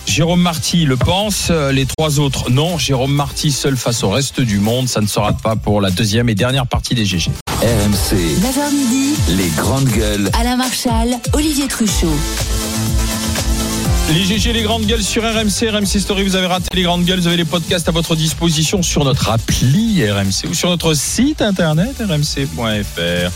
[0.09, 2.79] Jérôme Marty le pense, euh, les trois autres non.
[2.79, 6.29] Jérôme Marty seul face au reste du monde, ça ne sera pas pour la deuxième
[6.29, 7.29] et dernière partie des GG.9h
[7.61, 10.31] RMC, midi, les grandes gueules.
[10.33, 12.11] Alain Marchal, Olivier Truchot.
[14.11, 17.19] Les GG, les grandes gueules sur RMC, RMC Story, vous avez raté les grandes gueules,
[17.19, 21.43] vous avez les podcasts à votre disposition sur notre appli RMC ou sur notre site
[21.43, 23.31] internet rmc.fr.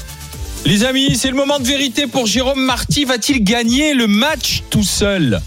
[0.65, 3.05] Les amis, c'est le moment de vérité pour Jérôme Marty.
[3.05, 5.39] Va-t-il gagner le match tout seul?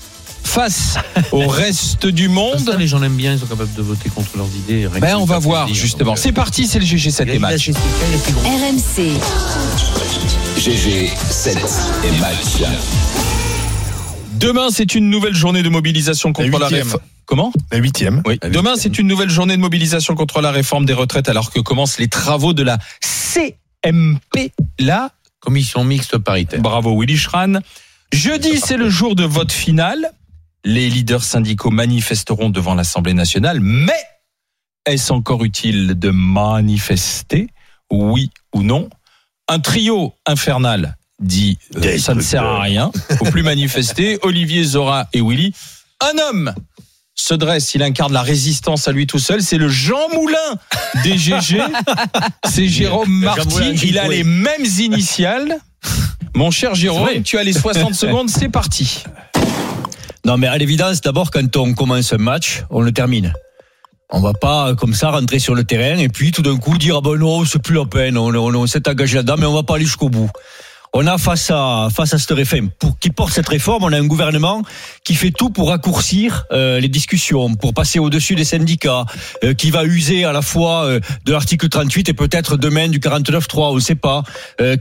[0.47, 0.97] Face
[1.33, 4.37] au reste du Ça, monde les gens l'aiment bien, ils sont capables de voter contre
[4.37, 4.87] leurs idées.
[4.87, 5.83] rien que Ben, on va voir plaisir.
[5.83, 6.11] justement.
[6.13, 7.71] Donc, C'est parti, c'est le GG 7 euh, et il a match.
[7.71, 9.13] RMC,
[10.59, 11.57] GG, 7
[12.05, 12.71] et match.
[14.35, 17.03] Demain, c'est une nouvelle journée de mobilisation contre la, réforme.
[17.25, 18.23] Comment La huitième.
[18.27, 18.39] Oui.
[18.43, 21.61] La Demain, c'est une nouvelle journée de mobilisation contre la réforme des retraites alors que
[21.61, 24.53] commencent les travaux de la CMP.
[24.79, 26.61] Là, Commission mixte paritaire.
[26.61, 27.55] bravo Willy Schran.
[28.13, 30.11] Jeudi, c'est le jour de vote final.
[30.69, 33.93] Les leaders syndicaux manifesteront devant l'Assemblée nationale, mais
[34.85, 37.47] est-ce encore utile de manifester
[37.89, 38.91] Oui ou non?
[39.47, 44.19] Un trio infernal dit euh, ça ne sert à rien, faut plus manifester.
[44.23, 45.55] Olivier, Zora et Willy.
[46.01, 46.53] Un homme
[47.15, 50.37] se dresse, il incarne la résistance à lui tout seul, c'est le Jean Moulin
[51.05, 51.63] des GG.
[52.45, 55.61] C'est Jérôme Marty, il a les mêmes initiales.
[56.35, 59.05] Mon cher Jérôme, tu as les 60 secondes, c'est parti.
[60.27, 63.33] Non, mais à l'évidence, d'abord, quand on commence un match, on le termine.
[64.11, 66.97] On va pas, comme ça, rentrer sur le terrain et puis tout d'un coup dire,
[66.97, 69.77] ah ben non, c'est plus la peine, on, s'est engagé là-dedans, mais on va pas
[69.77, 70.29] aller jusqu'au bout.
[70.93, 73.99] On a face à face à cette réforme, pour qui porte cette réforme, on a
[73.99, 74.63] un gouvernement
[75.05, 79.05] qui fait tout pour raccourcir euh, les discussions, pour passer au-dessus des syndicats,
[79.45, 82.99] euh, qui va user à la fois euh, de l'article 38 et peut-être demain du
[82.99, 84.25] 49.3, on ne sait pas,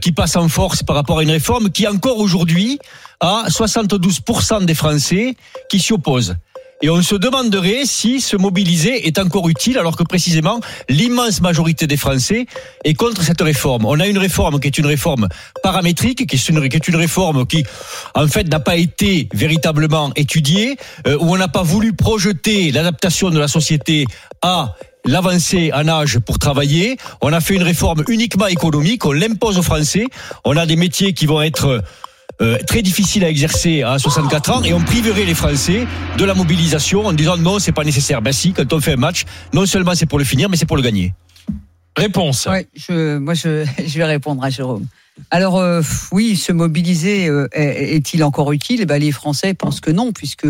[0.00, 2.80] qui passe en force par rapport à une réforme qui encore aujourd'hui
[3.20, 5.36] a 72% des Français
[5.68, 6.36] qui s'y opposent.
[6.82, 11.86] Et on se demanderait si se mobiliser est encore utile, alors que précisément l'immense majorité
[11.86, 12.46] des Français
[12.84, 13.86] est contre cette réforme.
[13.86, 15.28] On a une réforme qui est une réforme
[15.62, 17.64] paramétrique, qui est une, qui est une réforme qui,
[18.14, 20.76] en fait, n'a pas été véritablement étudiée,
[21.06, 24.04] euh, où on n'a pas voulu projeter l'adaptation de la société
[24.42, 24.74] à
[25.06, 26.98] l'avancée en âge pour travailler.
[27.22, 30.06] On a fait une réforme uniquement économique, on l'impose aux Français.
[30.44, 31.82] On a des métiers qui vont être
[32.42, 35.86] euh, très difficile à exercer à 64 ans et on priverait les Français
[36.18, 38.20] de la mobilisation en disant non, c'est pas nécessaire.
[38.22, 40.66] Ben si, quand on fait un match, non seulement c'est pour le finir, mais c'est
[40.66, 41.14] pour le gagner.
[41.96, 42.46] Réponse.
[42.46, 44.86] Ouais, je, moi, je, je vais répondre à Jérôme.
[45.30, 45.80] Alors, euh,
[46.12, 48.80] oui, se mobiliser euh, est- est-il encore utile?
[48.82, 50.46] Eh ben, Les Français pensent que non, puisque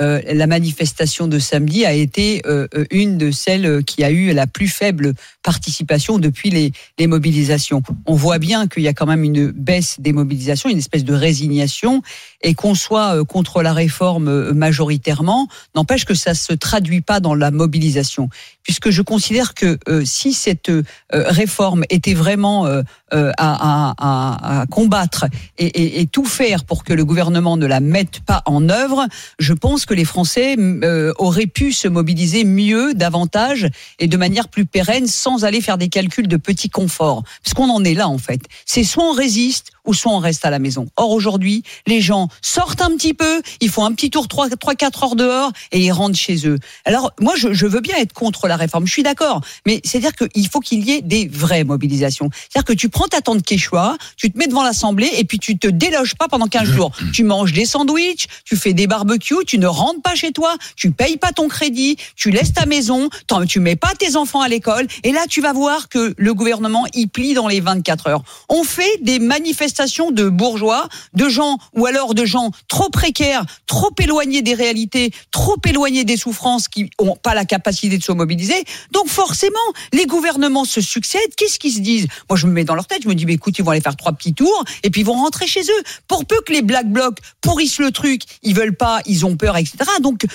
[0.00, 4.46] euh, la manifestation de samedi a été euh, une de celles qui a eu la
[4.46, 7.82] plus faible participation depuis les, mobilisations.
[8.06, 11.14] On voit bien qu'il y a quand même une baisse des mobilisations, une espèce de
[11.14, 12.02] résignation,
[12.42, 17.34] et qu'on soit euh, contre la réforme majoritairement, n'empêche que ça se traduit pas dans
[17.34, 18.28] la mobilisation,
[18.62, 20.70] puisque je considère que si cette
[21.12, 22.66] réforme était vraiment
[23.10, 28.68] à, combattre et- et tout faire pour que le gouvernement ne la mette pas en
[28.68, 29.06] œuvre,
[29.38, 34.48] je pense que les Français euh, auraient pu se mobiliser mieux, davantage et de manière
[34.48, 37.24] plus pérenne, sans aller faire des calculs de petit confort.
[37.42, 38.42] Parce qu'on en est là en fait.
[38.66, 40.86] C'est soit on résiste ou soit on reste à la maison.
[40.96, 44.74] Or aujourd'hui, les gens sortent un petit peu, ils font un petit tour 3 3
[44.74, 46.58] 4 heures dehors et ils rentrent chez eux.
[46.84, 50.12] Alors moi je, je veux bien être contre la réforme, je suis d'accord, mais c'est-à-dire
[50.14, 52.28] qu'il faut qu'il y ait des vraies mobilisations.
[52.32, 55.58] C'est-à-dire que tu prends ta tente Quechua, tu te mets devant l'assemblée et puis tu
[55.58, 56.92] te déloges pas pendant 15 jours.
[57.18, 60.92] Tu manges des sandwichs, tu fais des barbecues, tu ne rentres pas chez toi, tu
[60.92, 63.08] payes pas ton crédit, tu laisses ta maison,
[63.48, 66.84] tu mets pas tes enfants à l'école et là tu vas voir que le gouvernement
[66.92, 68.22] y plie dans les 24 heures.
[68.48, 73.90] On fait des manifestations de bourgeois, de gens ou alors de gens trop précaires, trop
[74.00, 78.64] éloignés des réalités, trop éloignés des souffrances qui ont pas la capacité de se mobiliser.
[78.90, 79.54] Donc forcément,
[79.92, 81.34] les gouvernements se succèdent.
[81.36, 82.08] Qu'est-ce qu'ils se disent?
[82.28, 83.02] Moi, je me mets dans leur tête.
[83.04, 85.04] Je me dis, mais écoute, ils vont aller faire trois petits tours et puis ils
[85.04, 85.82] vont rentrer chez eux.
[86.08, 89.56] Pour peu que les black blocs pourrissent le truc, ils veulent pas, ils ont peur,
[89.56, 89.78] etc.
[90.00, 90.26] Donc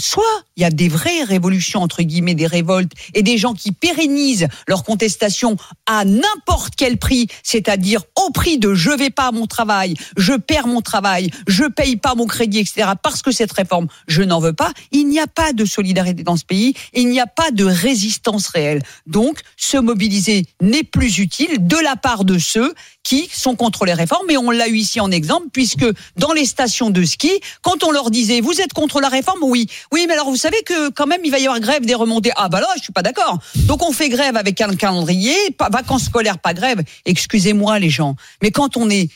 [0.00, 0.24] soit
[0.56, 4.48] il y a des vraies révolutions entre guillemets, des révoltes et des gens qui pérennisent
[4.66, 9.46] leur contestation à n'importe quel prix, c'est-à-dire au prix de je vais pas à mon
[9.46, 12.90] travail, je perds mon travail, je paye pas mon crédit, etc.
[13.02, 14.72] Parce que cette réforme, je n'en veux pas.
[14.92, 18.48] Il n'y a pas de solidarité dans ce pays, il n'y a pas de résistance
[18.48, 18.82] réelle.
[19.06, 23.94] Donc, se mobiliser n'est plus utile de la part de ceux qui sont contre les
[23.94, 24.30] réformes.
[24.30, 25.86] Et on l'a eu ici en exemple, puisque
[26.16, 27.30] dans les stations de ski,
[27.62, 30.62] quand on leur disait vous êtes contre la réforme, oui, oui, mais alors vous savez
[30.64, 32.30] que quand même il va y avoir grève des remontées.
[32.36, 33.38] Ah bah là, je suis pas d'accord.
[33.66, 36.82] Donc on fait grève avec un calendrier, pas, vacances scolaires, pas grève.
[37.06, 39.10] Excusez-moi les gens, mais quand on est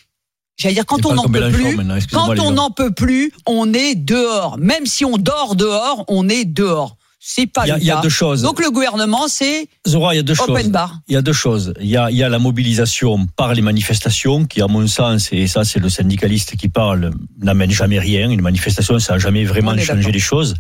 [0.57, 1.77] J'allais dire, quand on n'en peut plus,
[2.13, 4.57] quand on n'en peut plus, on est dehors.
[4.59, 6.97] Même si on dort dehors, on est dehors.
[7.27, 8.01] C'est pas Il y a, le il y a cas.
[8.03, 8.43] deux choses.
[8.43, 10.69] Donc le gouvernement, c'est Zora, il y a deux open choses.
[10.69, 10.99] bar.
[11.09, 11.73] Il y a deux choses.
[11.81, 15.31] Il y a, il y a la mobilisation par les manifestations qui, à mon sens,
[15.33, 18.29] et ça c'est le syndicaliste qui parle, n'amène jamais rien.
[18.31, 20.55] Une manifestation, ça n'a jamais vraiment changé les choses.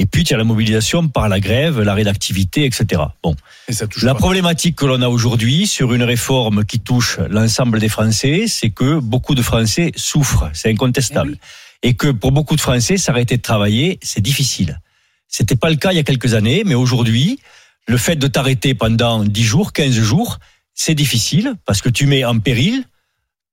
[0.00, 3.02] Et puis, il y a la mobilisation par la grève, l'arrêt d'activité, etc.
[3.22, 3.34] Bon.
[3.68, 4.18] Et ça touche La pas.
[4.20, 9.00] problématique que l'on a aujourd'hui sur une réforme qui touche l'ensemble des Français, c'est que
[9.00, 10.50] beaucoup de Français souffrent.
[10.52, 11.36] C'est incontestable.
[11.82, 14.80] Et que pour beaucoup de Français, s'arrêter de travailler, c'est difficile.
[15.28, 17.38] C'était pas le cas il y a quelques années, mais aujourd'hui,
[17.86, 20.38] le fait de t'arrêter pendant 10 jours, 15 jours,
[20.74, 22.84] c'est difficile parce que tu mets en péril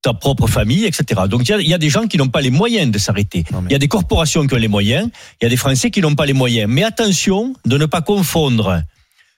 [0.01, 1.21] ta propre famille, etc.
[1.27, 2.97] Donc il y a, il y a des gens qui n'ont pas les moyens de
[2.99, 3.43] s'arrêter.
[3.51, 5.09] Mais- Il y a des corporations qui ont les moyens,
[5.41, 6.69] il y a des Français qui n'ont pas les moyens.
[6.71, 8.83] Mais attention de ne pas confondre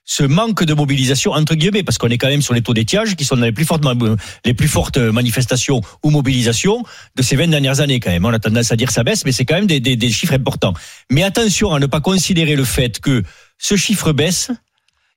[0.08, 3.14] ce manque de mobilisation entre guillemets parce qu'on est quand même sur les taux d'étiage
[3.14, 3.84] qui sont dans les plus fortes
[4.56, 6.82] plus fortes manifestations ou mobilisations
[7.14, 8.24] de ces 20 dernières années quand même.
[8.24, 10.72] On a tendance à dire ça baisse mais c'est quand même des chiffres importants.
[11.10, 13.22] Mais attention à ne pas considérer le fait que
[13.58, 14.50] ce chiffre baisse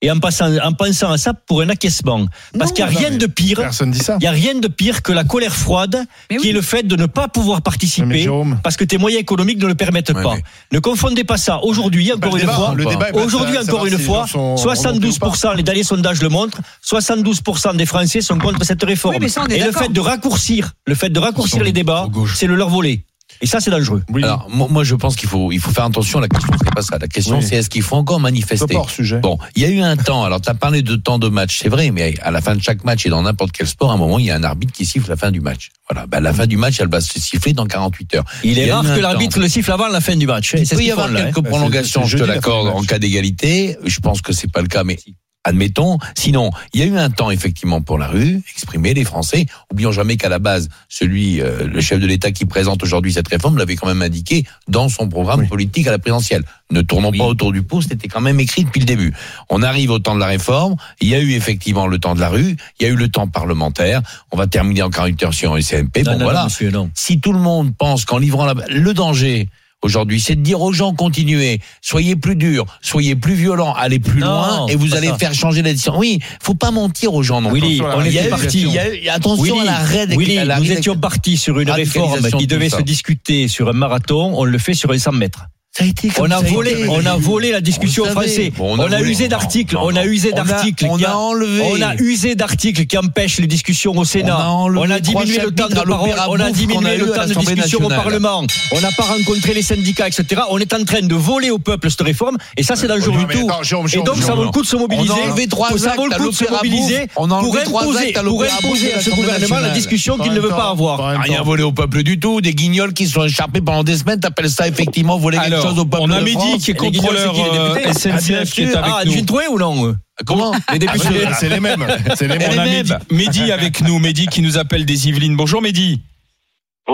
[0.02, 2.26] et en, passant, en pensant à ça pour un acquiescement.
[2.58, 4.16] Parce qu'il n'y a rien de pire Personne dit ça.
[4.20, 6.50] il n'y a rien de pire que la colère froide, Mais qui oui.
[6.50, 8.28] est le fait de ne pas pouvoir participer
[8.64, 10.36] parce que tes moyens économiques ne le permettent Ouais, pas.
[10.36, 11.60] mais- Ne confondez pas ça.
[11.64, 12.76] Aujourd'hui, encore une fois,
[13.14, 15.28] aujourd'hui encore une fois, gens sont remontés ou pas.
[15.30, 19.16] 72%, les derniers sondages le montrent, 72% des Français sont contre cette réforme.
[19.20, 22.56] Oui, ça, Et le fait de raccourcir, le fait de raccourcir les débats, c'est le
[22.56, 23.04] leur voler.
[23.42, 24.04] Et ça, c'est dangereux.
[24.10, 24.24] oui.
[24.24, 26.20] Alors, moi, moi, je pense qu'il faut, il faut faire attention.
[26.20, 26.98] La question, c'est pas ça.
[27.00, 27.44] La question, Oui.
[27.48, 29.18] c'est est-ce qu'il faut encore manifester pas sujet.
[29.20, 30.24] Bon, il y a eu un temps.
[30.24, 32.62] Alors, tu as parlé de temps de match, c'est vrai, mais à la fin de
[32.62, 34.74] chaque match et dans n'importe quel sport, à un moment, il y a un arbitre
[34.74, 35.70] qui siffle la fin du match.
[35.90, 36.06] Voilà.
[36.08, 38.26] Ben, la fin du match, elle va se siffler dans 48 heures.
[38.44, 40.56] Il Il est rare que l'arbitre le siffle avant la fin du match.
[40.58, 41.16] Il peut y avoir hein.
[41.16, 43.76] quelques Bah, prolongations, je te l'accorde, en cas d'égalité.
[43.86, 44.98] Je pense que c'est pas le cas, mais
[45.44, 45.98] admettons.
[46.16, 49.46] Sinon, il y a eu un temps, effectivement, pour la rue, exprimer les Français.
[49.72, 53.28] Oublions jamais qu'à la base, celui, euh, le chef de l'État qui présente aujourd'hui cette
[53.28, 55.48] réforme l'avait quand même indiqué dans son programme Oui.
[55.48, 56.44] politique à la présidentielle.
[56.72, 57.18] Ne tournons Oui.
[57.18, 59.14] pas autour du pot, c'était quand même écrit depuis le début.
[59.50, 60.76] On arrive au temps de la réforme.
[61.02, 62.56] Il y a eu effectivement le temps de la rue.
[62.80, 64.02] Il y a eu le temps parlementaire.
[64.32, 66.04] On va terminer en 48 heures sur un CMP.
[66.04, 66.90] Non, bon, non, voilà non, monsieur, non.
[66.94, 68.54] si tout le monde pense qu'en livrant la...
[68.70, 69.50] le danger
[69.82, 74.22] aujourd'hui, c'est de dire aux gens continuez, soyez plus durs, soyez plus violents, allez plus
[74.22, 75.18] Non, loin et vous allez ça.
[75.18, 75.98] faire changer la décision.
[75.98, 78.78] Oui, faut pas mentir aux gens non Willy, on Il y a était eu, parti.
[79.10, 80.10] attention Willy, à la raide.
[80.18, 83.74] Willy, à la nous étions partis sur une réforme qui devait se discuter sur un
[83.74, 84.34] marathon.
[84.38, 85.46] On le fait sur un 100 mètres.
[85.74, 86.54] Ça a été comme On a ça été.
[86.54, 88.28] volé, on a volé la discussion savait.
[88.28, 88.52] Français.
[88.58, 89.78] Bon, on, on a usé d'articles.
[89.78, 90.86] On a usé d'articles.
[90.90, 91.64] on a enlevé.
[91.64, 94.52] On a usé d'articles qui empêchent les discussions au Sénat.
[94.52, 96.12] On a diminué le temps de parole.
[96.28, 97.88] On a diminué a le temps de discussion au.
[97.88, 98.44] Parlement.
[98.74, 100.42] On n'a pas rencontré les syndicats, etc.
[100.50, 102.38] On est en train de voler au peuple cette réforme.
[102.58, 103.50] Et ça, c'est dangereux Non, du tout.
[103.64, 105.10] Jérôme, Et donc, ça vaut le coup de se mobiliser.
[105.14, 108.92] On a enlevé trois ça vaut le coup de se mobiliser pour imposer, pour imposer
[108.92, 111.22] de à ce gouvernement la discussion qu'il ne veut pas avoir.
[111.22, 112.42] Rien volé au peuple du tout.
[112.42, 114.20] Des guignols qui se sont échappés pendant des semaines.
[114.20, 117.34] T'appelles ça effectivement voler quelque Alors, chose au peuple on a Mehdi qui est contrôleur
[117.38, 119.22] euh, députés SNCF qui est avec Ah, nous.
[119.26, 119.96] Troué ou non eux
[120.26, 121.08] Comment Les députés.
[121.28, 121.86] Ah, C'est les mêmes.
[122.16, 123.00] C'est les mêmes.
[123.10, 125.36] Mehdi avec nous, Mehdi qui nous appelle des Yvelines.
[125.36, 126.02] Bonjour Mehdi,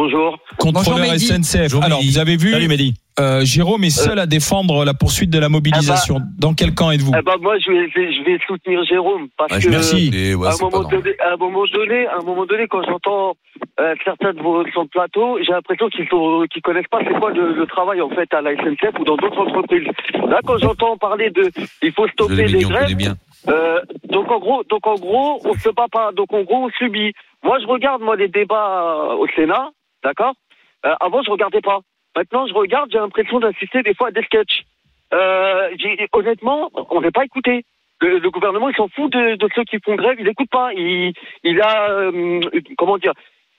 [0.01, 0.37] Bonjour.
[0.59, 1.17] contrôleur Bonjour.
[1.17, 1.61] SNCF.
[1.73, 2.93] Bonjour, Alors, vous avez vu, Salut Mehdi.
[3.19, 6.19] euh, Jérôme est seul à défendre la poursuite de la mobilisation.
[6.37, 9.59] Dans quel camp êtes-vous Eh ben, moi, je vais, je vais soutenir Jérôme parce Ouais,
[9.59, 10.35] que merci.
[10.35, 13.33] Ouais, à, un moment donné, à un moment donné, à un moment donné, quand j'entends
[13.79, 17.31] euh, certains de vos le plateau, j'ai l'impression qu'ils sont, qu'ils connaissent pas c'est quoi
[17.31, 19.87] le, le travail en fait à la SNCF ou dans d'autres entreprises.
[20.29, 21.49] Là, quand j'entends parler de,
[21.81, 22.95] il faut stopper les grèves.
[22.95, 23.15] bien.
[23.47, 23.79] Euh,
[24.09, 26.11] donc en gros, donc en gros, on se bat pas.
[26.11, 27.13] Donc en gros, on subit.
[27.43, 29.69] Moi, je regarde moi les débats euh, au Sénat,
[30.07, 30.33] d'accord.
[30.85, 31.79] Euh, avant, je regardais pas.
[32.15, 34.63] Maintenant, je regarde, j'ai l'impression d'assister des fois à des sketchs.
[35.13, 35.69] Euh,
[36.13, 37.63] honnêtement, on n'est pas écouté.
[37.99, 40.17] Le, le gouvernement, il s'en fout de, de ceux qui font grève.
[40.19, 40.69] Il n'écoute pas.
[40.73, 42.41] Il, il a, euh,
[42.77, 43.13] comment dire,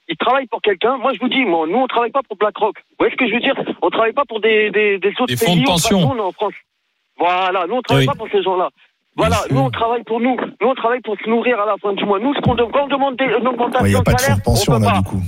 [0.09, 0.97] il travaille pour quelqu'un.
[0.97, 2.77] Moi, je vous dis, moi, nous, on travaille pas pour BlackRock.
[2.79, 5.27] Vous voyez ce que je veux dire On travaille pas pour des, des, des autres
[5.27, 5.47] Des pays.
[5.47, 5.99] fonds de On- pension.
[6.29, 6.55] en France.
[7.19, 8.13] Voilà, nous, on travaille Oui.
[8.13, 8.71] pas pour ces gens-là.
[9.17, 10.37] Voilà, nous on travaille pour nous.
[10.61, 12.21] Nous on travaille pour se nourrir à la fin du mois.
[12.21, 14.19] Nous, ce qu'on demande, quand on demande des- une augmentation a de pas de fonds
[14.19, 14.99] salaire, de pension on peut là pas.
[14.99, 15.21] du coup.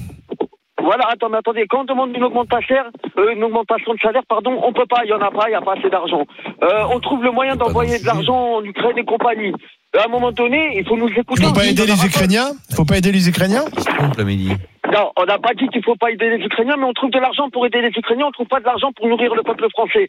[0.82, 2.76] Voilà, attends, mais attendez, quand on demande une augmentation,
[3.18, 5.52] euh, une augmentation de salaire, pardon, on peut pas, il y en a pas, il
[5.52, 6.24] y a pas assez d'argent.
[6.62, 9.52] Euh, on trouve le moyen d'envoyer de l'argent en Ukraine et compagnie.
[9.98, 11.42] À un moment donné, il faut nous écouter.
[11.42, 13.64] Il faut pas aider On les Ukrainiens Il faut pas aider les Ukrainiens
[14.92, 17.18] Non, on n'a pas dit qu'il faut pas aider les Ukrainiens, mais on trouve de
[17.18, 20.08] l'argent pour aider les Ukrainiens, on trouve pas de l'argent pour nourrir le peuple français.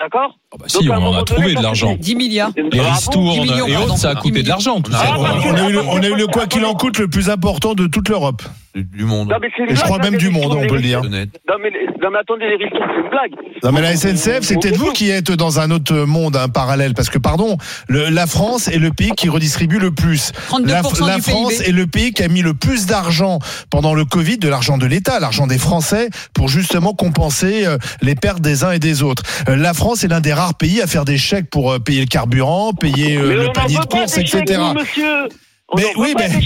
[0.00, 0.38] D'accord?
[0.52, 1.96] Ah bah si, Donc, à un on en a trouvé de l'argent.
[1.98, 2.50] 10 milliards.
[2.56, 4.80] Les ristournes 10 millions, et autres, ça a 10 coûté de l'argent.
[4.80, 5.14] tout Ah, ça.
[5.14, 7.28] Ah, on a, eu le, on a eu le quoi qu'il en coûte le plus
[7.30, 8.42] important de toute l'Europe.
[8.74, 9.28] Du- monde.
[9.30, 11.02] Non, mais Et je crois même du monde, on peut le dire.
[11.02, 11.24] Non mais,
[11.70, 13.32] les- non mais attendez, les ristournes, c'est une blague.
[13.64, 16.94] Non mais la SNCF, c'est peut-être vous qui êtes dans un autre monde, un parallèle,
[16.94, 17.56] parce que pardon,
[17.88, 20.32] le- la France est le pays qui redistribue le plus.
[20.48, 21.68] 32% La, la du France PIB.
[21.68, 23.38] est le pays qui a mis le plus d'argent
[23.70, 28.14] pendant le Covid, de l'argent de l'État, l'argent des Français, pour justement compenser euh, les
[28.14, 29.22] pertes des uns et des autres.
[29.48, 32.00] Euh, La France est l'un des rares pays à faire des chèques pour euh, payer
[32.00, 34.60] le carburant, payer mais le panier de chèques, etc.
[34.74, 35.28] nous, monsieur.
[35.76, 36.40] Mais oui, pas mais-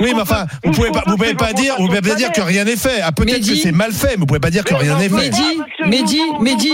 [0.00, 2.40] Oui, mais enfin, vous pouvez pas, vous pouvez pas dire, vous pouvez pas dire que
[2.40, 3.00] rien n'est fait.
[3.02, 5.30] Ah, peut-être que c'est mal fait, mais vous pouvez pas dire que rien n'est fait.
[5.84, 6.72] Mehdi, Mehdi,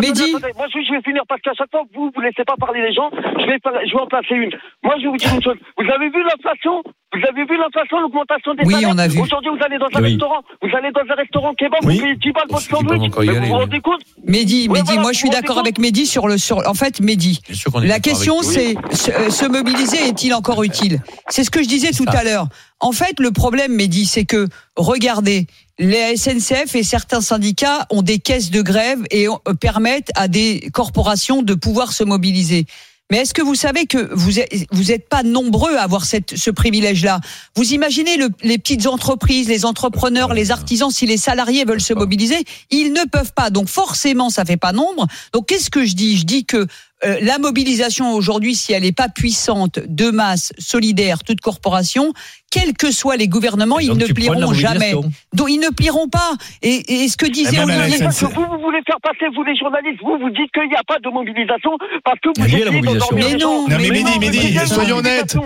[0.00, 0.32] Mehdi.
[0.32, 2.82] Moi, je, je vais finir parce qu'à chaque fois que vous, vous laissez pas parler
[2.82, 3.56] les gens, je vais,
[3.88, 4.50] je vais en placer une.
[4.84, 5.56] Moi, je vais vous dire une chose.
[5.78, 6.82] Vous avez vu l'inflation?
[7.12, 9.18] Vous avez vu l'inflation, l'augmentation des Oui, salaires on a vu.
[9.20, 10.10] Aujourd'hui, vous allez dans un Oui.
[10.10, 11.96] restaurant, vous allez dans un restaurant kebab, Oui.
[11.96, 13.12] vous payez 10 balles On votre sandwich.
[13.18, 16.28] Mais vous vous rendez compte Mehdi, Mehdi, voilà, moi je suis d'accord avec Mehdi sur
[16.28, 17.40] le sur en fait Mehdi.
[17.82, 21.00] La question c'est se, euh, se mobiliser est-il encore utile?
[21.28, 22.18] C'est ce que je disais tout ça.
[22.20, 22.46] à l'heure.
[22.78, 24.46] En fait, le problème Mehdi, c'est que
[24.76, 25.46] regardez,
[25.80, 30.70] les SNCF et certains syndicats ont des caisses de grève et euh, permettent à des
[30.72, 32.66] corporations de pouvoir se mobiliser.
[33.10, 36.36] Mais est-ce que vous savez que vous êtes, vous êtes pas nombreux à avoir cette,
[36.36, 37.20] ce privilège-là?
[37.56, 41.92] Vous imaginez le- les petites entreprises, les entrepreneurs, les artisans, si les salariés veulent se
[41.94, 43.50] mobiliser, ils ne peuvent pas.
[43.50, 45.06] Donc forcément, ça fait pas nombre.
[45.32, 46.16] Donc qu'est-ce que je dis?
[46.16, 46.66] Je dis que
[47.04, 52.12] euh, la mobilisation aujourd'hui, si elle n'est pas puissante, de masse, solidaire, toute corporation,
[52.50, 54.92] quels que soient les gouvernements, ils ne plieront jamais.
[55.32, 56.32] Donc ils ne plieront pas.
[56.62, 59.26] Et, et ce que disait à la Olivier, Parce que vous, vous voulez faire passer,
[59.34, 61.70] vous les journalistes, vous, vous dites qu'il n'y a pas de mobilisation
[62.04, 65.36] parce que vous d'endormir Mais les non, mais y a une soyons honnêtes.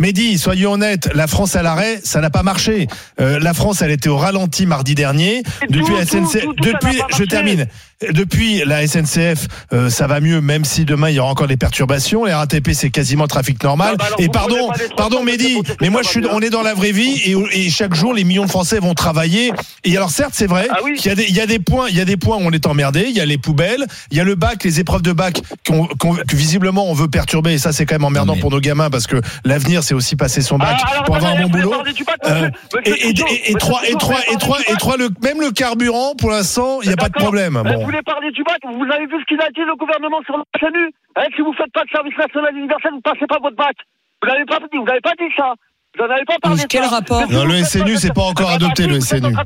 [0.00, 2.88] Mehdi, soyons honnêtes, la France à l'arrêt, ça n'a pas marché.
[3.20, 5.44] Euh, la France, elle était au ralenti mardi dernier.
[5.70, 7.26] Depuis tout, la tout, SNCF, tout, tout, ça depuis, je marché.
[7.28, 7.66] termine.
[8.10, 11.56] Depuis la SNCF, euh, ça va mieux, même si demain il y aura encore des
[11.56, 12.24] perturbations.
[12.24, 13.94] Les RATP, c'est quasiment trafic normal.
[13.94, 16.74] Ah bah alors, et pardon, pardon, Mehdi, mais moi, je suis, on est dans la
[16.74, 19.52] vraie vie et, et chaque jour, les millions de Français vont travailler.
[19.84, 20.94] Et alors, certes, c'est vrai Ah oui.
[20.96, 22.40] qu'il y a des, il y a des points, il y a des points où
[22.42, 23.06] on est emmerdé.
[23.08, 25.86] Il y a les poubelles, il y a le bac, les épreuves de bac qu'on,
[25.86, 27.52] qu'on- que visiblement on veut perturber.
[27.52, 30.16] Et ça, c'est quand même emmerdant mais- pour nos gamins parce que l'avenir, c'est aussi
[30.16, 31.72] passer son bac Ah, alors, pour avoir un bon vous boulot.
[32.26, 32.50] Euh,
[32.84, 36.88] et, trois, et trois, et trois, et trois, le, même le carburant, pour l'instant, il
[36.88, 37.62] n'y a pas de problème.
[37.64, 37.78] Bon.
[37.78, 40.36] Vous voulez parler du bac Vous avez vu ce qu'il a dit le gouvernement sur
[40.36, 43.56] le SNU hein, Si vous faites pas de service national universel, vous passez pas votre
[43.56, 43.76] bac.
[44.22, 45.54] Vous l'avez pas dit, vous n'avez pas dit ça.
[45.96, 46.62] Vous n'en avez pas parlé.
[46.68, 46.88] Quel ça.
[46.90, 49.36] rapport si Non, le SNU, c'est pas encore adopté, le vous êtes en SNU.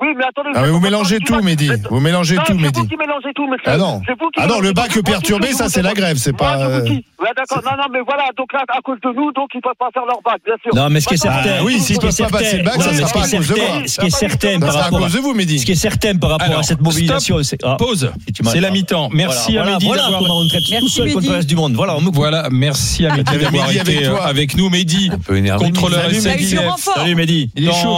[0.00, 0.50] Oui, mais attendez.
[0.54, 1.70] Ah, mais vous mélangez tout, Mehdi.
[1.88, 2.80] Vous mélangez Non, tout, c'est Mehdi.
[2.80, 3.62] vous qui mélangez tout, monsieur.
[3.66, 4.02] Ah non.
[4.06, 6.58] C'est vous qui Ah non, le bac C'est perturbé, ça, c'est la grève, c'est pas.
[6.58, 6.80] euh.
[6.84, 7.62] Ouais, d'accord.
[7.64, 8.24] Non, non, mais voilà.
[8.36, 10.74] Donc là, à cause de nous, donc ils peuvent pas faire leur bac, bien sûr.
[10.74, 11.50] Non, mais ce qui est certain.
[11.60, 13.20] Ah oui, s'ils ce qui est peuvent pas passer le bac, certain- ça sera pas
[13.20, 13.82] à ce qui est cause de certain- moi.
[13.86, 15.58] Ce qui est certain par rapport à cause de vous, Mehdi.
[15.60, 18.12] ce qui est certain par rapport à cette mobilisation, c'est ah, Pause.
[18.44, 19.08] C'est la mi-temps.
[19.12, 20.20] Merci à Mehdi voilà, d'avoir.
[20.22, 21.74] comment on traite tout Merci, seul contre le reste du monde.
[21.74, 21.96] Voilà.
[22.12, 24.24] Voilà, merci à Mehdi d'avoir Mehdi avec été toi.
[24.26, 24.68] avec nous.
[24.70, 25.64] Mehdi, Un peu énervé.
[25.66, 26.90] contrôleur SNCF.
[26.96, 27.50] Salut Mehdi.
[27.54, 27.96] Il est chaud,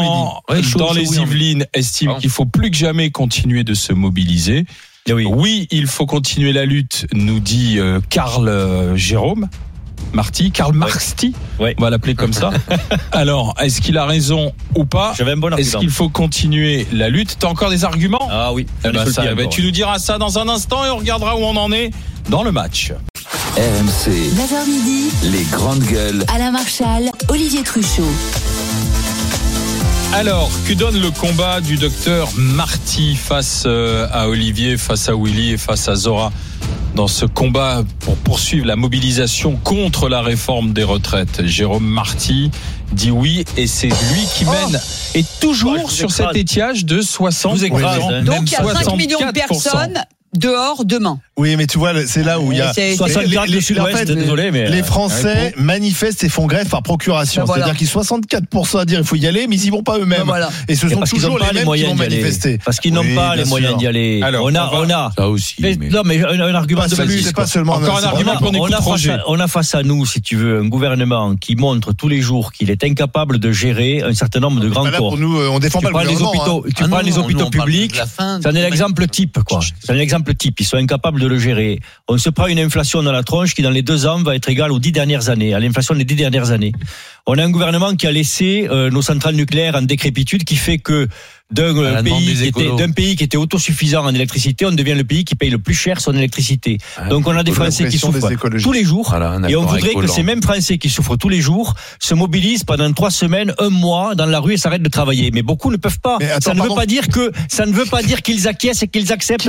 [0.77, 1.07] dans, les.
[1.19, 4.65] Yvelines estime qu'il faut plus que jamais continuer de se mobiliser.
[5.09, 5.25] Eh oui.
[5.27, 9.49] Oui, il faut continuer la lutte, nous dit euh, Karl euh, Jérôme.
[10.13, 11.75] Marty, Karl Marxty, Ouais.
[11.79, 12.51] on va l'appeler comme ça.
[13.13, 15.81] Alors, est-ce qu'il a raison ou pas J'avais un bon Est-ce argument.
[15.81, 18.67] qu'il faut continuer la lutte T'as encore des arguments Ah oui.
[18.85, 19.49] Eh ben, ça, dis ben.
[19.49, 21.91] Tu nous diras ça dans un instant et on regardera où on en est
[22.31, 22.93] dans le match.
[23.57, 26.25] RMC, 9h midi, les grandes gueules.
[26.35, 28.05] Alain Marchal, Olivier Truchot.
[30.17, 35.51] Alors, que donne le combat du docteur Marty face euh, à Olivier, face à Willy
[35.53, 36.33] et face à Zora
[36.95, 41.45] dans ce combat pour poursuivre la mobilisation contre la réforme des retraites?
[41.45, 42.51] Jérôme Marty
[42.93, 44.81] dit oui et c'est lui qui mène
[45.15, 46.29] et toujours sur écrase.
[46.29, 48.23] cet étiage de 60 Je vous écrase, hein.
[48.23, 49.33] Donc il y a 5 millions de 64%.
[49.33, 50.03] personnes
[50.37, 51.19] dehors demain.
[51.37, 52.73] Oui, mais tu vois, c'est là où il y a.
[52.73, 54.69] C'est- 64 les- les- sud-ouest, en fait, désolé, mais.
[54.71, 57.43] Les euh, Français manifestent et font grève par procuration.
[57.43, 57.65] Ben voilà.
[57.65, 59.99] C'est-à-dire qu'ils sont 64% à dire il faut y aller, mais ils y vont pas
[59.99, 60.21] eux-mêmes.
[60.21, 60.51] Ben voilà.
[60.69, 61.97] Et ce et sont parce qu'ils n'ont toujours pas les les mêmes qui moyens vont
[61.97, 62.17] d'y aller.
[62.17, 62.59] manifester.
[62.65, 64.21] Parce qu'ils n'ont Oui, pas les moyens d'y aller.
[64.23, 65.13] Alors, on a, on a.
[65.17, 65.57] Ça aussi.
[65.61, 67.23] Mais- mais- Non, mais un, un argument Pas de plus.
[67.23, 67.45] C'est quoi.
[67.45, 69.49] pas seulement Encore un argument On a, qu'on écoute on a face à, on a
[69.49, 72.83] face à nous, si tu veux, un gouvernement qui montre tous les jours qu'il est
[72.85, 74.97] incapable de gérer un certain nombre de grands corps.
[74.97, 76.33] pour nous, euh, on défend Tu pas les gouvernement.
[76.33, 76.51] hein.
[76.51, 78.01] hôpitaux, tu Ah prends les hôpitaux on parle publics.
[78.41, 79.61] C'est un exemple type, quoi.
[79.81, 80.61] C'est un exemple type.
[80.61, 81.81] Ils sont incapables de le gérer.
[82.09, 84.49] On se prend une inflation dans la tronche qui, dans les deux ans, va être
[84.49, 86.73] égale aux dix dernières années, à l'inflation des dix dernières années.
[87.27, 90.79] On a un gouvernement qui a laissé euh, nos centrales nucléaires en décrépitude, qui fait
[90.79, 91.09] que
[91.53, 92.77] d'un euh, pays, des qui était, écolos.
[92.77, 95.75] d'un pays qui était autosuffisant en électricité, on devient le pays qui paye le plus
[95.75, 96.79] cher son électricité.
[96.97, 98.29] Ah, Donc on a des Français qui souffrent
[98.61, 99.09] tous les jours.
[99.11, 102.65] Voilà, Et on voudrait que ces mêmes Français qui souffrent tous les jours se mobilisent
[102.65, 105.31] pendant trois semaines, un mois dans la rue et s'arrêtent de travailler.
[105.33, 106.17] Mais beaucoup ne peuvent pas.
[106.17, 108.89] Attends, ça ne veut pas dire que ça ne veut pas dire qu'ils acquiescent et
[108.89, 109.49] qu'ils acceptent